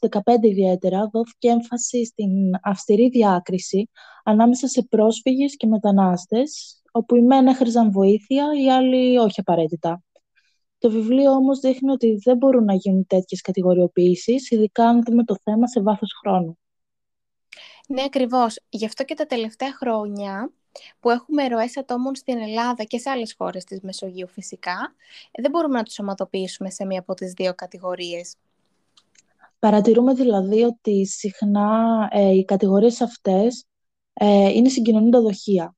2015 0.10 0.19
ιδιαίτερα 0.41 1.10
δόθηκε 1.12 1.50
έμφαση 1.50 2.06
στην 2.06 2.30
αυστηρή 2.62 3.10
διάκριση 3.10 3.89
ανάμεσα 4.23 4.67
σε 4.67 4.84
πρόσφυγες 4.89 5.56
και 5.58 5.67
μετανάστες, 5.67 6.82
όπου 6.91 7.15
οι 7.15 7.21
μεν 7.21 7.47
έχριζαν 7.47 7.91
βοήθεια, 7.91 8.45
οι 8.63 8.71
άλλοι 8.71 9.17
όχι 9.17 9.39
απαραίτητα. 9.39 10.02
Το 10.78 10.90
βιβλίο 10.90 11.32
όμως 11.32 11.60
δείχνει 11.60 11.92
ότι 11.92 12.20
δεν 12.24 12.38
μπορούν 12.38 12.63
να 12.63 12.74
γίνουν 12.74 13.08
τέτοιες 13.08 13.42
κατηγοριοποιήσεις, 13.42 14.52
ειδικά 14.52 14.88
αν 14.88 15.04
δούμε 15.04 15.24
το 15.24 15.36
θέμα 15.44 15.68
σε 15.68 15.82
βάθος 15.82 16.12
χρόνου. 16.22 16.58
Ναι, 17.88 18.04
ακριβώς. 18.04 18.60
Γι' 18.70 18.86
αυτό 18.86 19.04
και 19.04 19.13
τα 19.13 19.26
τελευταία 19.26 19.74
χρόνια 19.74 20.52
που 21.00 21.10
έχουμε 21.10 21.48
ροές 21.48 21.78
ατόμων 21.78 22.16
στην 22.16 22.38
Ελλάδα 22.38 22.84
και 22.84 22.98
σε 22.98 23.10
άλλες 23.10 23.36
χώρες 23.38 23.63
της 23.63 23.82
Μεσογείου 23.82 24.28
φυσικά, 24.28 24.96
δεν 25.42 25.52
μπορούμε 25.52 25.78
να 25.78 25.84
τους 25.84 26.00
ομαδοποιήσουμε 26.00 26.70
σε 26.70 26.86
μία 26.86 27.00
από 27.00 27.13
τις 27.13 27.34
δύο 27.34 27.54
κατηγορίες. 27.54 28.36
Παρατηρούμε 29.60 30.13
δηλαδή 30.13 30.63
ότι 30.63 31.06
συχνά 31.06 32.08
ε, 32.12 32.30
οι 32.30 32.46
κατηγορίες 32.46 33.02
αυτές 33.02 33.66
ε, 34.13 34.50
είναι 34.50 34.70
συγκοινωνούντα 34.70 35.22
δοχεία. 35.22 35.77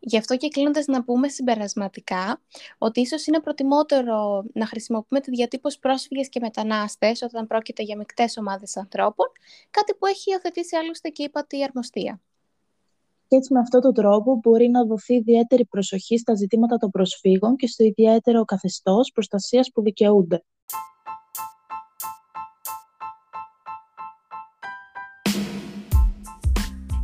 Γι' 0.00 0.16
αυτό 0.18 0.36
και 0.36 0.48
κλείνοντας 0.48 0.86
να 0.86 1.04
πούμε 1.04 1.28
συμπερασματικά 1.28 2.42
ότι 2.78 3.00
ίσως 3.00 3.26
είναι 3.26 3.40
προτιμότερο 3.40 4.44
να 4.52 4.66
χρησιμοποιούμε 4.66 5.20
τη 5.20 5.30
διατύπωση 5.30 5.78
πρόσφυγες 5.78 6.28
και 6.28 6.40
μετανάστες 6.40 7.22
όταν 7.22 7.46
πρόκειται 7.46 7.82
για 7.82 7.96
μεικτές 7.96 8.36
ομάδες 8.36 8.76
ανθρώπων, 8.76 9.26
κάτι 9.70 9.94
που 9.94 10.06
έχει 10.06 10.30
υιοθετήσει 10.30 10.76
άλλωστε 10.76 11.08
και 11.08 11.22
η 11.22 11.28
πατή 11.28 11.62
αρμοστία. 11.62 12.20
Και 13.28 13.36
έτσι 13.36 13.52
με 13.52 13.58
αυτόν 13.58 13.80
τον 13.80 13.94
τρόπο 13.94 14.38
μπορεί 14.42 14.68
να 14.68 14.84
δοθεί 14.84 15.14
ιδιαίτερη 15.14 15.64
προσοχή 15.64 16.18
στα 16.18 16.34
ζητήματα 16.34 16.76
των 16.76 16.90
προσφύγων 16.90 17.56
και 17.56 17.66
στο 17.66 17.84
ιδιαίτερο 17.84 18.44
καθεστώς 18.44 19.10
προστασίας 19.12 19.70
που 19.72 19.82
δικαιούνται. 19.82 20.44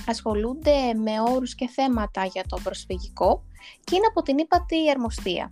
ασχολούνται 0.08 0.94
με 0.94 1.22
όρους 1.30 1.56
και 1.56 1.68
θέματα 1.68 2.26
για 2.26 2.44
το 2.48 2.60
προσφυγικό 2.64 3.44
και 3.84 3.96
είναι 3.96 4.06
από 4.10 4.22
την 4.22 4.38
ύπατη 4.38 4.88
Ερμοστία. 4.88 5.52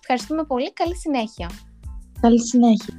Ευχαριστούμε 0.00 0.44
πολύ. 0.44 0.72
Καλή 0.72 0.96
συνέχεια. 0.96 1.50
Καλή 2.20 2.40
συνέχεια. 2.40 2.94